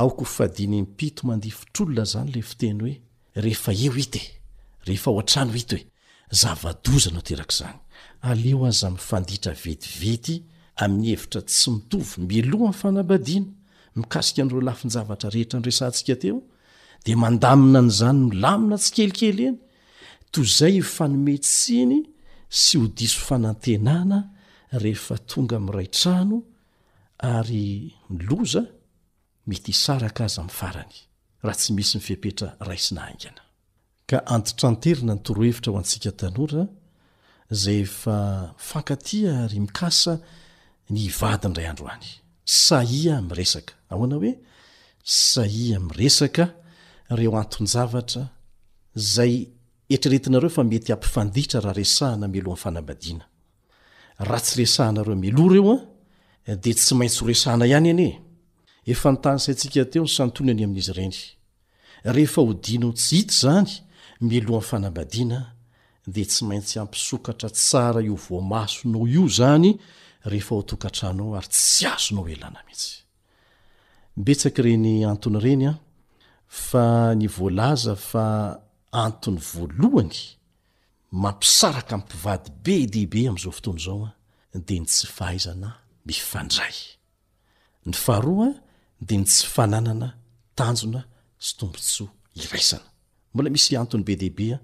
aoko 0.00 0.24
fadiny 0.36 0.78
mpito 0.82 1.20
mandifotr' 1.28 1.82
olona 1.82 2.04
zany 2.12 2.30
le 2.36 2.42
fteny 2.50 2.78
hoe 2.82 2.96
reaoy 3.42 4.02
e, 10.32 10.34
ami'ny 10.84 11.06
hevitra 11.12 11.40
tsy 11.50 11.70
mitovy 11.72 12.16
meloha 12.30 12.68
nyfanabadiana 12.74 13.48
mikasika 13.96 14.42
anreo 14.42 14.60
lafinyzavatra 14.68 15.30
rehetra 15.34 15.58
nresantsika 15.60 16.14
teo 16.22 16.38
de 17.04 17.12
mandamina 17.22 17.80
nyzany 17.88 18.20
milamina 18.30 18.76
tsy 18.82 18.90
kelikely 18.96 19.42
eny 19.48 19.58
toyzay 20.32 20.76
fanometsiny 20.96 21.96
sy 22.60 22.74
hodiso 22.82 23.18
fanatenana 23.28 24.18
rehefa 24.82 25.14
tonga 25.30 25.58
mray 25.66 25.88
trano 25.98 26.38
ary 27.34 27.66
mioza 28.16 28.62
mety 29.48 29.72
aak 29.92 30.18
azyayty 30.24 31.72
isyeka 31.82 32.54
aryikasa 39.44 40.12
ny 40.94 41.00
adnray 41.32 41.66
adroany 41.72 42.08
saia 42.46 43.20
miresaka 43.20 43.74
aoana 43.90 44.16
hoe 44.16 44.38
sahia 45.04 45.80
mresaka 45.80 46.44
reo 47.18 47.32
atonjavatrayiemhtsh 47.42 48.26
eoa 55.28 55.84
de 56.62 56.74
tsy 56.74 56.94
maitsy 56.94 57.24
hreshna 57.24 57.66
ihany 57.66 57.90
ane 57.92 58.08
etas 58.92 59.48
nsika 59.48 59.84
teo 59.92 60.02
ny 60.02 60.08
santony 60.16 60.50
any 60.54 60.64
amin'izy 60.64 60.92
reny 60.98 61.18
rehefa 62.14 62.40
ho 62.46 62.52
dinao 62.66 62.92
tsy 62.92 63.16
hity 63.16 63.34
zany 63.42 63.72
milohanyfanabadina 64.28 65.38
de 66.14 66.22
tsy 66.24 66.42
maintsy 66.48 66.76
ampisokatra 66.78 67.50
tsara 67.50 68.00
io 68.08 68.14
voamasonao 68.14 69.06
io 69.14 69.26
zany 69.38 69.70
rehefa 70.26 70.54
ao 70.54 70.62
tokantranao 70.62 71.36
ary 71.36 71.48
tsy 71.48 71.86
azonao 71.86 72.28
elana 72.32 72.60
mihitsy 72.66 72.98
betsak 74.24 74.58
reny 74.58 74.94
antony 75.12 75.38
renya 75.46 75.72
fa 76.48 77.14
ny 77.18 77.26
voalaza 77.36 77.94
fa 77.96 78.24
antony 78.92 79.40
voalohany 79.52 80.16
mampisaraka 81.22 81.94
mpivady 81.98 82.50
be 82.64 82.76
dehibe 82.92 83.28
am'zao 83.28 83.52
fotoany 83.52 83.80
zaoa 83.86 84.10
de 84.66 84.74
ny 84.80 84.86
tsy 84.86 85.06
fahaizana 85.16 85.68
mifandray 86.06 86.76
y 87.86 87.88
ahaoaa 87.92 88.52
de 89.00 89.16
ny 89.16 89.24
tsy 89.24 89.46
fananana 89.54 90.08
tanjona 90.58 91.00
sy 91.38 91.52
tombontsoa 91.58 92.10
iraisana 92.34 92.88
mbola 93.32 93.50
misy 93.50 93.76
antony 93.76 94.04
be 94.04 94.16
deibeaa 94.22 94.60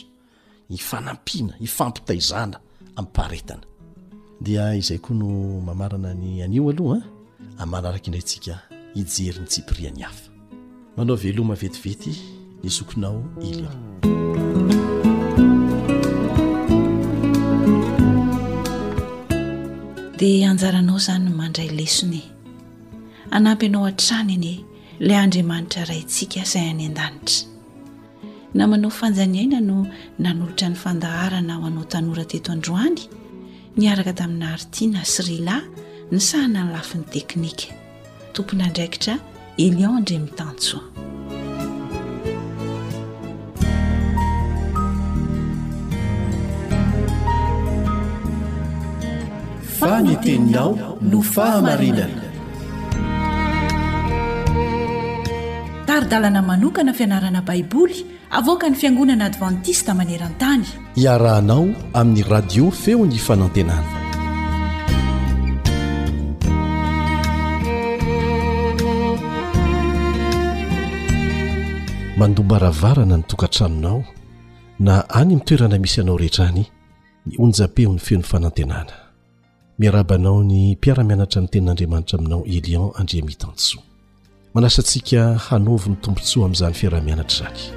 ifanampina 0.69 1.53
ifampitaizana 1.59 2.59
hizay 4.73 4.97
koa 4.97 5.15
no 5.15 5.61
mamarana 5.61 6.13
ny 6.13 6.43
anio 6.43 6.69
aloh 6.69 6.97
a 6.97 7.01
ah, 7.57 7.65
manaraka 7.65 8.05
indray 8.05 8.21
ntsika 8.23 8.59
ijery 8.95 9.39
ny 9.39 9.45
tsipriany 9.47 10.01
hafa 10.03 10.32
manao 10.97 11.15
veloma 11.15 11.55
vetivety 11.55 12.11
nyzokinao 12.63 13.19
ily 13.49 13.67
dia 20.19 20.45
anjaranao 20.51 20.97
izany 21.01 21.23
ny 21.29 21.33
mandray 21.39 21.69
lesone 21.77 22.21
anampy 23.31 23.65
anao 23.69 23.83
han-trany 23.87 24.37
ne 24.43 24.53
ilay 24.99 25.17
andriamanitra 25.23 25.83
rayntsika 25.89 26.43
saiany 26.53 26.85
an-danitra 26.85 27.49
namanao 28.59 28.91
fanjaniaina 28.99 29.59
no 29.69 29.77
nanolotra 30.23 30.67
ny 30.69 30.77
fandaharana 30.83 31.53
ho 31.59 31.65
anao 31.71 31.83
tanora 31.93 32.25
teto 32.31 32.49
androany 32.55 33.01
ny 33.77 33.83
araka 33.91 34.13
taminaarti 34.19 34.83
na 34.93 35.01
srila 35.13 35.57
ny 36.11 36.19
sahana 36.27 36.59
ny 36.65 36.69
lafin'ny 36.77 37.05
teknika 37.13 37.67
tompony 38.33 38.63
andraikitra 38.63 39.15
elia 39.57 39.87
ndry 39.87 40.17
mitantso 40.19 40.77
faniteninao 49.79 50.97
no 51.01 51.21
fahamarinana 51.21 52.21
taridalana 55.85 56.41
manokana 56.41 56.93
fianarana 56.93 57.41
baiboly 57.41 58.05
avoka 58.31 58.69
ny 58.69 58.75
fiangonana 58.75 59.25
advantista 59.25 59.93
maneran-tany 59.93 60.65
iarahanao 60.97 61.67
amin'ny 61.93 62.23
radio 62.29 62.71
feony 62.71 63.17
fanantenana 63.19 64.02
mandomba 72.17 72.59
ravarana 72.59 73.17
ny 73.17 73.23
tokantranonao 73.23 74.03
na 74.79 75.09
agnyny 75.09 75.41
toerana 75.45 75.77
misy 75.79 76.01
anao 76.01 76.17
rehetrany 76.17 76.65
ny 77.25 77.35
onjapeo 77.39 77.93
ny 77.93 77.99
feon'ny 77.99 78.23
fanantenana 78.23 78.91
miarabanao 79.79 80.43
ny 80.43 80.75
mpiaramianatra 80.77 81.41
ny 81.41 81.47
tenandriamanitra 81.47 82.19
aminao 82.19 82.45
elion 82.45 82.91
andriamihtantsoa 82.95 83.81
manasantsika 84.53 85.33
hanaovony 85.35 85.95
tombontsoa 86.01 86.45
amin'izany 86.45 86.73
fiaramianatra 86.73 87.47
zaky 87.49 87.73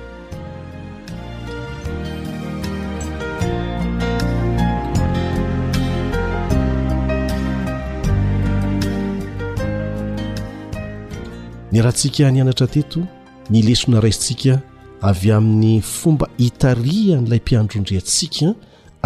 ny 11.73 11.79
rahantsika 11.81 12.31
nyanatra 12.31 12.67
teto 12.67 13.07
ny 13.51 13.63
lesona 13.63 14.01
raisintsika 14.03 14.59
avy 15.03 15.31
amin'ny 15.33 15.81
fomba 15.83 16.27
itariha 16.39 17.21
ny 17.21 17.29
lay 17.31 17.41
mpiandrondry 17.45 17.99
atsika 18.01 18.49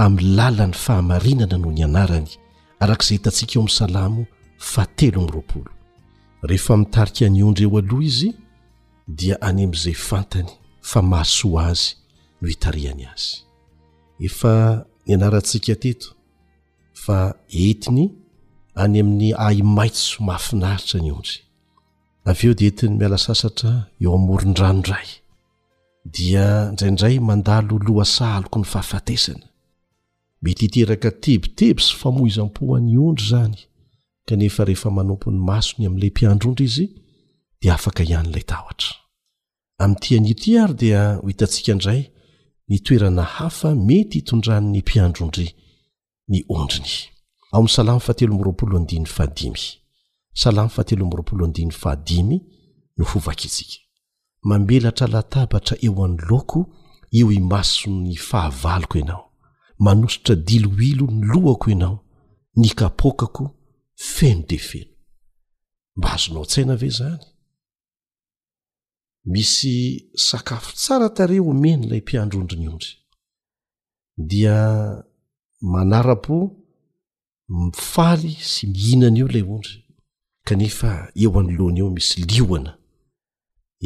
ami'ny 0.00 0.34
lalan'ny 0.36 0.74
fahamarinana 0.84 1.58
no 1.62 1.70
ny 1.76 1.82
anarany 1.88 2.28
arak'izay 2.82 3.16
hitantsika 3.18 3.52
eo 3.56 3.60
amin'ny 3.62 3.76
salamo 3.78 4.22
fa 4.72 4.82
telo 4.96 5.20
myroapolo 5.26 5.70
rehefa 6.48 6.76
mitarika 6.76 7.28
ny 7.28 7.42
ondry 7.44 7.64
eo 7.68 7.76
aloha 7.78 8.02
izy 8.10 8.28
dia 9.18 9.36
any 9.48 9.62
am'izay 9.68 9.96
fantany 10.08 10.48
fa 10.90 11.02
mahasoa 11.02 11.66
azy 11.72 11.84
no 12.40 12.48
hitariany 12.48 13.02
azy 13.12 13.28
efa 14.28 14.54
ny 15.06 15.12
aatsika 15.24 15.72
ateto 15.76 16.08
fa 17.04 17.34
entiny 17.68 18.04
any 18.74 19.00
amin'ny 19.02 19.32
ai 19.36 19.62
maitso 19.62 20.24
mahafinaritra 20.24 21.00
ny 21.04 21.12
ondry 21.12 21.38
avy 22.28 22.46
eo 22.48 22.54
dia 22.54 22.68
etiny 22.68 22.94
miala 22.96 23.18
sasatra 23.18 23.72
eo 24.00 24.12
amorin-dranondray 24.18 25.06
dia 26.14 26.46
nzaindray 26.72 27.16
mandalo 27.28 27.78
loha 27.86 28.04
sahaloko 28.04 28.58
ny 28.58 28.64
fahafatesana 28.72 29.46
mety 30.42 30.62
hiteraka 30.66 31.10
tebiteby 31.24 31.80
sy 31.84 31.92
famoizam-pohan'ny 32.02 32.96
ondry 33.08 33.24
zany 33.32 33.58
kanefa 34.28 34.64
rehefa 34.64 34.90
manompo 34.90 35.30
ny 35.30 35.38
masony 35.48 35.86
amin'ilay 35.86 36.10
mpiandrondry 36.12 36.64
izy 36.68 36.86
dia 37.60 37.74
afaka 37.74 38.02
ihanyilay 38.04 38.44
tahotra 38.52 38.90
amin'nytianyty 39.82 40.50
ary 40.62 40.74
dia 40.80 41.00
ho 41.20 41.26
hitantsika 41.28 41.72
indray 41.72 42.00
nitoerana 42.68 43.22
hafa 43.36 43.70
mety 43.88 44.16
hitondrann'ny 44.18 44.78
mpiandrondry 44.82 45.48
ny 46.28 46.38
ondrinyosla 46.54 47.92
salamy 50.34 50.68
fatelo 50.70 51.04
amroapolo 51.04 51.44
andiny 51.44 51.70
fahadimy 51.70 52.38
no 52.96 53.04
fovakitsika 53.04 53.78
mambelatra 54.42 55.06
latabatra 55.06 55.76
eo 55.82 56.04
any 56.04 56.16
laoko 56.28 56.60
io 57.10 57.32
imaso 57.32 57.90
ny 57.90 58.16
fahavaliko 58.16 58.98
ianao 58.98 59.32
manositra 59.78 60.34
diloilo 60.36 61.06
ny 61.06 61.24
lohako 61.32 61.70
ianao 61.70 62.04
ny 62.56 62.68
kapokako 62.74 63.56
feno 63.96 64.42
de 64.48 64.58
feno 64.58 64.90
mba 65.96 66.12
azonao 66.12 66.44
tsaina 66.44 66.76
ve 66.76 66.88
zany 66.88 67.24
misy 69.24 70.06
sakafo 70.14 70.72
tsara 70.72 71.08
tare 71.10 71.40
omeny 71.40 71.84
ilay 71.86 72.00
mpiandrondro 72.00 72.56
ny 72.58 72.68
ondry 72.68 72.92
dia 74.16 74.56
manarabo 75.60 76.56
mifaly 77.48 78.32
sy 78.40 78.66
mihinana 78.66 79.18
io 79.18 79.28
lay 79.28 79.42
ondry 79.42 79.89
kanefa 80.44 81.12
eo 81.16 81.40
anoloana 81.40 81.78
eo 81.78 81.90
misy 81.90 82.22
lihoana 82.22 82.76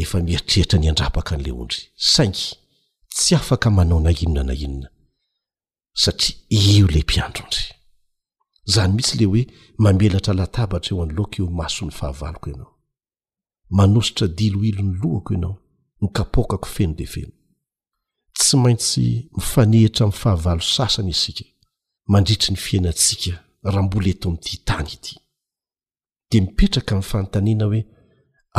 efa 0.03 0.21
mieritrehitra 0.23 0.79
ny 0.79 0.89
andrapaka 0.89 1.35
an'le 1.37 1.53
ondry 1.63 1.83
saingy 2.13 2.45
tsy 3.15 3.35
afaka 3.39 3.71
manao 3.77 4.01
nainona 4.01 4.43
na 4.49 4.55
inona 4.65 4.89
satria 6.03 6.37
io 6.51 6.87
ilay 6.89 7.03
mpiandrondry 7.07 7.65
zany 8.73 8.93
mihitsy 8.95 9.17
le 9.19 9.25
hoe 9.31 9.43
mamelatra 9.83 10.35
latabatra 10.35 10.91
eo 10.93 11.03
anoloako 11.03 11.35
io 11.39 11.47
mason'ny 11.59 11.91
fahavaloko 11.99 12.47
ianao 12.51 12.73
manositra 13.77 14.27
diloilo 14.39 14.83
ny 14.83 14.95
loako 15.03 15.33
ianao 15.35 15.57
ny 16.01 16.09
kapokako 16.17 16.67
feno 16.75 16.95
defeno 16.95 17.33
tsy 18.39 18.57
maintsy 18.57 19.05
mifanehitra 19.37 20.05
ami'y 20.07 20.19
fahavalo 20.23 20.61
sasany 20.75 21.11
isika 21.15 21.45
mandritry 22.11 22.51
ny 22.53 22.57
fiainantsika 22.65 23.33
raha 23.63 23.83
mbola 23.83 24.09
eto 24.11 24.29
ami'ity 24.29 24.55
tany 24.69 24.91
ity 24.97 25.15
d 26.35 26.41
mipetraka 26.43 26.93
amin'ny 26.95 27.11
fanotanina 27.11 27.65
hoe 27.69 27.81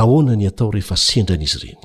ahona 0.02 0.34
ny 0.40 0.46
atao 0.52 0.68
rehefa 0.76 0.96
sendrana 1.08 1.44
izy 1.48 1.58
ireny 1.60 1.82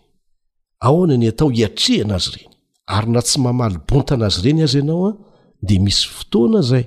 ahona 0.87 1.15
ny 1.23 1.27
atao 1.33 1.49
hiatreh 1.57 2.05
na 2.09 2.15
azy 2.19 2.31
reny 2.41 2.51
ary 2.97 3.09
na 3.15 3.21
tsy 3.27 3.37
mamaly 3.47 3.79
bontana 3.89 4.25
azy 4.31 4.39
ireny 4.45 4.63
azy 4.67 4.77
ianaoa 4.81 5.11
de 5.69 5.75
misy 5.85 6.03
fotoana 6.17 6.61
zay 6.71 6.85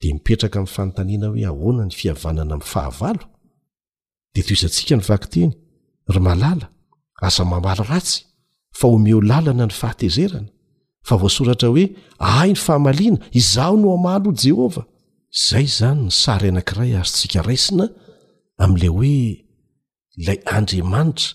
di 0.00 0.08
mipetraka 0.14 0.58
amin'ny 0.58 0.72
fanontaniana 0.74 1.26
hoe 1.32 1.44
ahoana 1.50 1.82
ny 1.86 1.92
fihavanana 1.98 2.54
amin'ny 2.54 2.70
fahavalo 2.72 3.24
dea 4.34 4.44
toizantsika 4.48 4.94
ny 4.98 5.02
vakyteny 5.10 5.52
ry 6.14 6.20
malala 6.26 6.66
aza 7.26 7.42
mamaly 7.52 7.82
ratsy 7.92 8.20
fa 8.78 8.86
omeo 8.94 9.20
lalana 9.30 9.64
ny 9.68 9.74
fahatezerana 9.80 10.50
fa 11.06 11.14
voasoratra 11.22 11.68
hoe 11.72 11.84
ahai 12.26 12.50
ny 12.54 12.58
fahamaliana 12.66 13.18
izaho 13.40 13.74
no 13.82 13.86
hamalo 13.94 14.30
jehovah 14.44 14.86
zay 15.46 15.66
zany 15.78 16.00
ny 16.06 16.12
sary 16.22 16.48
anankiray 16.50 16.90
azontsika 17.02 17.38
raisina 17.48 17.84
amin'ila 18.62 18.90
hoe 18.96 19.14
lay 20.26 20.38
andriamanitra 20.56 21.28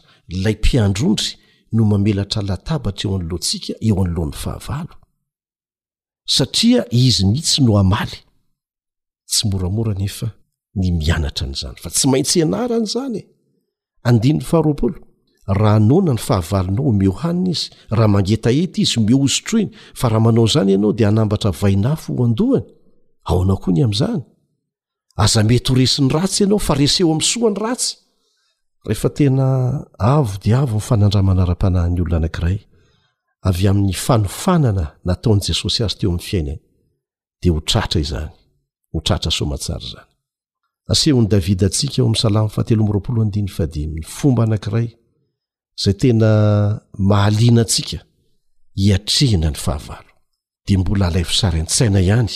lay 0.43 0.55
mpiandrondry 0.61 1.29
no 1.75 1.81
mamelatra 1.91 2.41
latabatra 2.49 3.03
eo 3.07 3.15
an'loantsika 3.19 3.73
eo 3.87 3.95
an'lohan'ny 4.03 4.35
fahavalo 4.43 4.93
satria 6.35 6.81
izy 7.05 7.23
mihitsy 7.31 7.59
no 7.67 7.73
amaly 7.83 8.17
tsy 9.29 9.47
moramora 9.51 9.93
nefa 10.01 10.27
ny 10.81 10.87
mianatra 10.99 11.45
n'zany 11.51 11.75
fa 11.83 11.89
tsy 11.95 12.05
maintsy 12.11 12.37
ananzannny 12.45 13.21
e. 13.21 13.23
ha 14.05 14.11
aha 15.53 15.73
nona 15.89 16.11
ny 16.13 16.19
fahavalinao 16.27 16.89
mohana 17.01 17.49
izy 17.53 17.65
rahamangetaeta 17.97 18.79
izy 18.83 18.97
motroiny 19.03 19.69
fa 19.99 20.07
rahmanao 20.13 20.45
zany 20.53 20.71
anao 20.77 20.93
d 20.97 21.01
anambatra 21.09 21.51
vainaf 21.61 22.01
ooany 22.11 22.33
aona 23.31 23.53
o 23.53 23.69
ny 23.73 23.79
a'znyzety 25.19 25.83
esin'ny 25.83 26.11
yanaemnehe 26.39 29.01
a 29.97 30.23
d 30.41 30.43
afanadramanarapanahny 30.81 31.97
olona 32.03 32.15
anakray 32.21 32.57
a 33.41 33.43
an'ny 33.71 33.93
fanofanana 34.05 34.85
nataonjesosy 35.07 35.81
azy 35.85 35.95
teo 35.99 36.09
am'ny 36.13 36.25
fiainany 36.29 36.61
de 37.41 37.47
ho 37.53 37.59
trara 37.69 37.99
izany 38.05 38.31
ho 38.93 39.01
tratra 39.05 39.31
somatsara 39.31 39.79
zany 39.85 40.07
asehony 40.91 41.27
davida 41.33 41.65
atsika 41.67 41.95
eo 41.99 42.05
ami'ny 42.07 42.21
salamy 42.23 42.49
fahatelo 42.55 42.81
mboroapolo 42.83 43.21
andiny 43.21 43.47
fa 43.55 43.65
di 43.73 43.81
myfomba 43.87 44.41
anankiray 44.43 44.87
zay 45.83 45.93
tena 46.01 46.29
mahaliana 47.09 47.61
atsika 47.65 47.97
hiatrehna 48.79 49.49
ny 49.53 49.57
fahavalo 49.65 50.11
de 50.65 50.73
mbola 50.77 51.05
alayfosaran-tsaina 51.07 51.99
ihany 52.07 52.35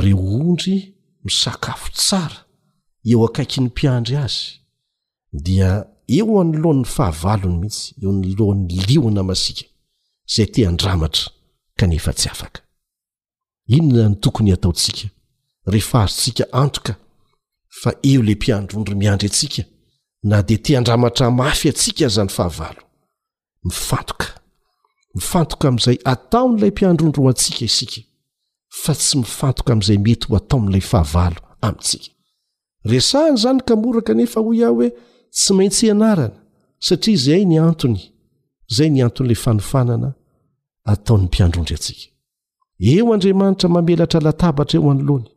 reo 0.00 0.24
ondry 0.48 0.76
misakafo 1.24 1.88
tsara 1.98 2.38
eo 3.10 3.20
akaiky 3.28 3.58
ny 3.60 3.66
mpiandry 3.68 4.16
azy 4.24 4.42
dia 5.44 5.70
eo 6.18 6.34
anylohan'ny 6.42 6.84
fahavalony 6.96 7.56
mihitsy 7.60 7.84
eo 8.02 8.12
ny 8.20 8.26
lohan'ny 8.38 8.70
lioana 8.88 9.22
masika 9.30 9.64
zay 10.34 10.46
te 10.52 10.60
andramatra 10.70 11.22
kanefa 11.78 12.12
tsy 12.18 12.28
afaka 12.34 12.60
inona 13.68 14.08
ny 14.08 14.16
tokony 14.16 14.52
ataotsika 14.52 15.08
rehefa 15.66 16.02
azotsika 16.02 16.44
antoka 16.52 16.94
fa 17.82 17.90
eo 18.02 18.22
le 18.22 18.34
mpiandrondro 18.34 18.96
miandry 18.96 19.26
atsika 19.28 19.62
na 20.22 20.42
de 20.42 20.56
tiandramatramafy 20.64 21.68
atsika 21.68 22.08
zany 22.08 22.28
fahava 22.28 22.74
mifnok 23.64 24.18
mifok 25.14 25.64
azay 25.64 25.98
ataon'lay 26.12 26.70
mpiandrondro 26.72 27.20
ak 27.30 27.62
f 28.82 28.84
tsy 28.98 29.14
mifantoka 29.18 29.70
amzay 29.72 29.98
mety 30.06 30.24
ho 30.28 30.36
ataoalay 30.36 30.82
ah 31.66 33.36
zany 33.42 33.60
kaora 33.68 34.00
kanefa 34.08 34.40
ho 34.40 34.50
iah 34.54 34.70
hoe 34.72 34.88
tsy 35.36 35.52
maintsy 35.56 35.86
nna 35.92 36.14
satria 36.86 37.16
z 37.22 37.24
ay 37.34 37.44
ny 37.44 37.56
antony 37.60 38.00
zay 38.76 38.88
ny 38.90 39.00
anton'la 39.04 39.34
fanofanana 39.34 40.08
ataon'ny 40.92 41.24
mpiandrondry 41.26 41.74
atsika 41.76 42.17
eo 42.78 43.12
andriamanitra 43.14 43.68
mamelatra 43.68 44.20
latabatra 44.22 44.76
eo 44.80 44.90
anoloany 44.90 45.28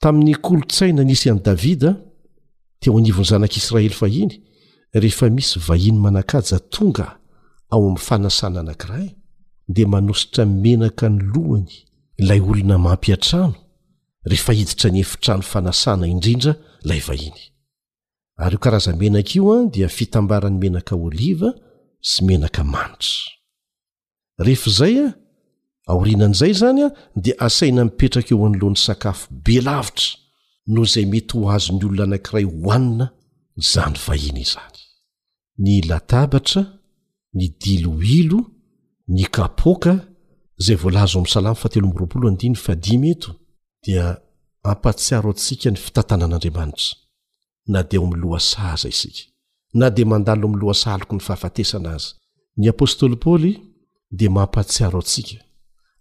tamin'ny 0.00 0.34
kolotsaina 0.44 1.02
nisy 1.08 1.28
an' 1.30 1.42
davidaa 1.48 1.94
teo 2.80 2.92
anivon'ny 2.98 3.28
zanak'israely 3.30 3.94
fahiny 4.00 4.34
rehefa 5.02 5.26
misy 5.36 5.58
vahiny 5.68 5.98
manakaja 6.04 6.58
tonga 6.74 7.06
ao 7.72 7.80
amin'ny 7.86 7.98
fanasana 8.08 8.58
anankiray 8.60 9.06
dia 9.74 9.86
manositra 9.94 10.42
menaka 10.64 11.06
ny 11.14 11.20
lohany 11.32 11.72
ilay 12.20 12.40
olona 12.50 12.76
mampy 12.86 13.10
an-trano 13.16 13.56
rehefa 14.30 14.52
hiditra 14.58 14.88
ny 14.92 14.98
efitrano 15.04 15.42
fanasana 15.52 16.04
indrindra 16.14 16.52
ilay 16.84 17.00
vahiny 17.08 17.42
ary 18.44 18.54
io 18.56 18.58
karaza 18.64 18.90
menaka 19.00 19.32
io 19.36 19.44
a 19.56 19.66
dia 19.74 19.88
fitambara 19.96 20.48
ny 20.50 20.58
menaka 20.62 20.92
oliva 21.06 21.50
sy 22.10 22.18
menaka 22.28 22.62
manitro 22.74 23.20
rehefaizay 24.46 24.96
a 25.04 25.25
aorinan'izay 25.86 26.52
zanya 26.52 26.88
de 27.16 27.34
asaina 27.46 27.84
mipetraka 27.84 28.30
eo 28.34 28.46
anoloa 28.46 28.70
'ny 28.72 28.76
sakafo 28.86 29.26
be 29.44 29.54
lavitra 29.66 30.06
noho 30.72 30.86
zay 30.92 31.06
mety 31.12 31.32
ho 31.38 31.40
azon'ny 31.56 31.84
olona 31.88 32.04
anankiray 32.08 32.44
hohanina 32.54 33.06
zany 33.72 33.96
vahina 34.06 34.40
izany 34.46 34.78
ny 35.64 35.72
latabatra 35.90 36.62
ny 37.36 37.44
diloilo 37.62 38.38
ny 39.14 39.22
kapoka 39.36 39.92
zay 40.64 40.76
volazo 40.82 41.14
amy 41.18 41.28
salam 41.36 41.54
fatebooodna 41.62 42.74
diet 42.82 43.24
dia 43.84 44.04
ampatsiaro 44.70 45.28
antsika 45.32 45.68
ny 45.70 45.76
fitantanan'anramanitra 45.84 46.88
na 47.72 47.80
de 47.88 47.96
o 48.04 48.06
mlosza 48.10 48.72
iska 48.92 49.24
na 49.78 49.86
de 49.94 50.02
andao 50.16 50.46
am 50.46 50.54
losaloko 50.60 51.12
ny 51.16 51.22
fahafatesana 51.26 51.90
azy 51.96 52.06
ny 52.58 52.64
apôstôly 52.72 53.16
ply 53.24 53.50
de 54.18 54.26
mampasiaro 54.34 54.98
antsika 55.02 55.45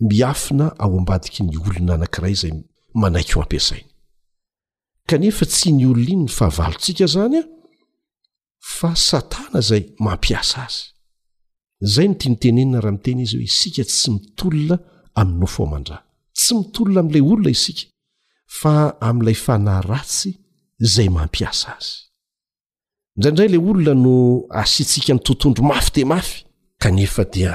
miafina 0.00 0.74
ao 0.78 0.98
ambadiky 0.98 1.42
ny 1.42 1.56
olona 1.58 1.94
anankiray 1.94 2.34
zay 2.34 2.52
manaiky 2.94 3.32
ho 3.32 3.42
ampiasainy 3.42 3.84
kanefa 5.06 5.46
tsy 5.46 5.72
ny 5.72 5.86
olona 5.86 6.08
iny 6.12 6.22
ny 6.24 6.28
fahavalotsika 6.38 7.06
zany 7.06 7.38
a 7.38 7.42
fa 8.76 8.94
satana 8.96 9.60
zay 9.60 9.82
mampiasa 9.98 10.62
azy 10.66 10.82
zay 11.80 12.08
notianitenenina 12.08 12.80
raha 12.80 12.92
miteny 12.96 13.20
izy 13.22 13.36
hoe 13.36 13.46
isika 13.50 13.82
tsy 13.84 14.10
mitolona 14.10 14.76
amin'nynofoman-draa 15.20 16.02
tsy 16.36 16.52
mitolona 16.58 17.00
ami'ilay 17.00 17.24
olona 17.32 17.50
isika 17.56 17.84
fa 18.60 18.74
amn'ilay 19.08 19.36
fanahy 19.46 19.82
ratsy 19.92 20.30
zay 20.94 21.08
mampiasa 21.16 21.68
azy 21.76 21.92
ndraindray 23.16 23.46
ilay 23.48 23.60
olona 23.70 23.92
no 24.04 24.14
asiantsika 24.62 25.12
ny 25.14 25.20
tontondro 25.26 25.62
mafy 25.72 25.90
de 25.94 26.04
mafy 26.12 26.36
kanefa 26.82 27.24
dia 27.34 27.54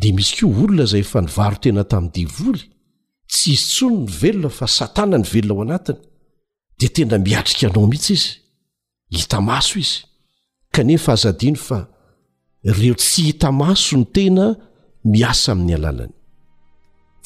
de 0.00 0.10
misy 0.16 0.32
koa 0.38 0.52
olona 0.62 0.84
zay 0.92 1.02
fa 1.12 1.20
nivaro 1.26 1.56
tena 1.62 1.82
tamin'ny 1.90 2.14
devoly 2.18 2.62
tsy 3.30 3.50
izy 3.56 3.66
tsony 3.72 3.98
ny 4.02 4.06
velona 4.20 4.50
fa 4.58 4.66
satana 4.78 5.18
ny 5.18 5.26
velona 5.32 5.56
ao 5.58 5.64
anatiny 5.66 5.98
de 6.80 6.86
tena 6.96 7.16
miatrika 7.24 7.64
anao 7.68 7.88
mihitsy 7.90 8.12
izy 8.16 8.30
hita 9.18 9.38
maso 9.48 9.74
izy 9.84 9.96
kanefa 10.74 11.10
azadiny 11.16 11.58
fa 11.66 11.78
reo 12.78 12.94
tsy 13.02 13.20
hita 13.28 13.50
maso 13.62 13.96
ny 14.00 14.06
tena 14.16 14.46
miasa 15.14 15.48
amin'ny 15.52 15.74
alalany 15.78 16.14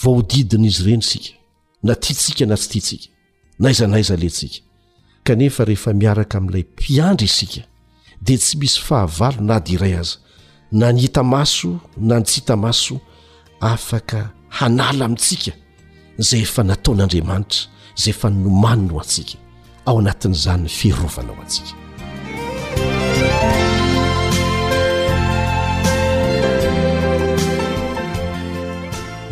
vaodidina 0.03 0.67
izy 0.71 0.83
ireny 0.85 1.05
isika 1.05 1.35
na 1.89 1.95
titsika 2.03 2.45
na 2.47 2.57
tsy 2.63 2.69
tiatsika 2.73 3.07
naizanaiza 3.63 4.17
lentsika 4.23 4.61
kanefa 5.27 5.61
rehefa 5.69 5.91
miaraka 6.01 6.35
ami'ilay 6.39 6.65
mpiandra 6.73 7.27
isika 7.31 7.61
de 8.27 8.35
tsy 8.43 8.55
misy 8.61 8.77
fahavalo 8.87 9.41
na 9.51 9.57
dy 9.65 9.73
iray 9.77 9.95
azy 10.01 10.17
na 10.73 10.93
nyhita 10.93 11.23
maso 11.23 11.81
na 11.97 12.19
nits 12.19 12.35
hita 12.35 12.57
maso 12.57 13.01
afaka 13.61 14.31
hanala 14.49 15.05
amintsika 15.05 15.53
zay 16.19 16.41
efa 16.43 16.63
nataon'andriamanitra 16.65 17.61
zay 18.01 18.11
efa 18.11 18.29
nomanino 18.31 18.95
antsika 19.01 19.37
ao 19.87 19.99
anatin'izany 19.99 20.63
n 20.63 20.69
fiarovanao 20.69 21.37
antsika 21.45 21.75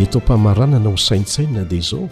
etao 0.00 0.20
mpamaranana 0.22 0.90
ho 0.90 0.96
saintsainna 0.96 1.64
dia 1.64 1.78
izao 1.78 2.08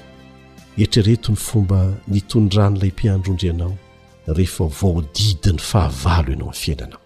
etrereto 0.78 1.32
ny 1.32 1.36
fomba 1.36 1.80
nitondran'ilay 2.08 2.90
mpiandrondry 2.90 3.50
anao 3.50 3.76
rehefa 4.26 4.64
vaodidi 4.80 5.36
n'ny 5.52 5.58
fahavalo 5.58 6.28
ianao 6.30 6.48
any 6.48 6.56
fiainanao 6.60 7.00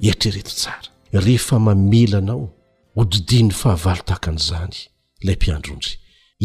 eritrereto 0.00 0.50
tsara 0.50 0.91
rehefa 1.12 1.58
mamelanao 1.58 2.54
hodidin 2.96 3.46
ny 3.50 3.52
fahavalo 3.52 4.02
tahaka 4.08 4.30
an'izany 4.32 4.76
lay 5.24 5.36
mpiandrondry 5.36 5.92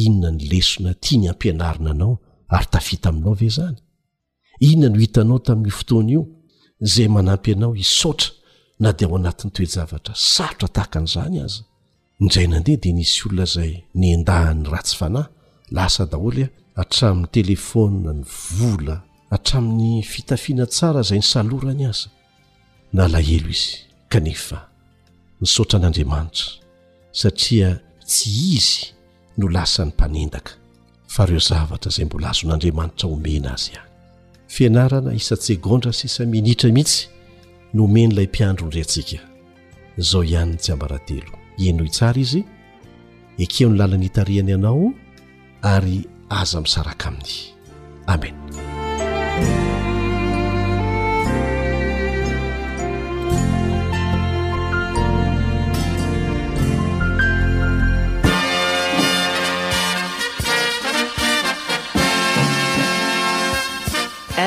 inona 0.03 0.31
ny 0.35 0.43
lesona 0.51 0.93
tia 0.93 1.17
ny 1.19 1.27
ampianarina 1.31 1.91
anao 1.95 2.19
ary 2.55 2.65
tafita 2.71 3.09
aminao 3.09 3.33
ve 3.39 3.49
zany 3.49 3.77
inona 4.59 4.89
no 4.95 4.99
hitanao 5.03 5.39
tamin'ny 5.39 5.71
fotoana 5.79 6.11
io 6.15 6.21
zay 6.93 7.07
manampy 7.07 7.51
anao 7.55 7.73
isotra 7.75 8.29
na 8.79 8.93
dia 8.93 9.07
ao 9.07 9.15
anatin'ny 9.17 9.51
toejavatra 9.55 10.13
sarotra 10.35 10.67
tahaka 10.75 10.99
an'izany 10.99 11.37
aza 11.45 11.61
indray 12.21 12.47
nandeha 12.51 12.81
dia 12.81 12.93
nisy 12.93 13.21
olona 13.25 13.45
zay 13.55 13.71
ny 13.99 14.15
ndaany 14.21 14.63
ratsy 14.73 14.95
fanahy 14.99 15.27
lasa 15.75 16.05
daholy 16.11 16.43
a 16.43 16.51
atramin'ny 16.81 17.27
telefôna 17.37 18.11
ny 18.19 18.23
vola 18.57 18.95
atramin'ny 19.35 20.03
fitafiana 20.11 20.65
tsara 20.67 21.01
zay 21.09 21.19
ny 21.19 21.25
salorany 21.33 21.83
asa 21.91 22.09
na 22.93 23.07
lahelo 23.07 23.49
izy 23.51 23.86
kanefa 24.09 24.61
nisaotran'andriamanitra 25.41 26.47
satria 27.11 27.77
tsy 28.05 28.29
izy 28.57 28.85
no 29.37 29.47
lasany 29.49 29.87
mpanendaka 29.89 30.51
fa 31.07 31.25
reo 31.25 31.39
zavatra 31.39 31.91
zay 31.91 32.05
mbola 32.05 32.29
azon'andriamanitra 32.29 33.07
omena 33.13 33.49
azy 33.53 33.71
hany 33.73 33.89
fianarana 34.53 35.11
isantsegondra 35.13 35.93
sisa 35.93 36.25
minitra 36.25 36.69
mihitsy 36.71 37.07
no 37.73 37.83
omeny 37.87 38.11
ilay 38.13 38.25
mpiandro 38.27 38.65
ndreantsika 38.67 39.19
zao 40.07 40.23
ihany 40.23 40.49
ny 40.53 40.57
tsy 40.57 40.71
ambarantelo 40.71 41.33
eno 41.65 41.83
itsara 41.89 42.19
izy 42.25 42.41
ekeo 43.43 43.69
ny 43.69 43.77
lalany 43.77 44.05
itarihana 44.05 44.49
ianao 44.51 44.93
ary 45.73 46.07
aza 46.29 46.61
misaraka 46.61 47.05
amin' 47.07 47.23
amena 48.13 48.66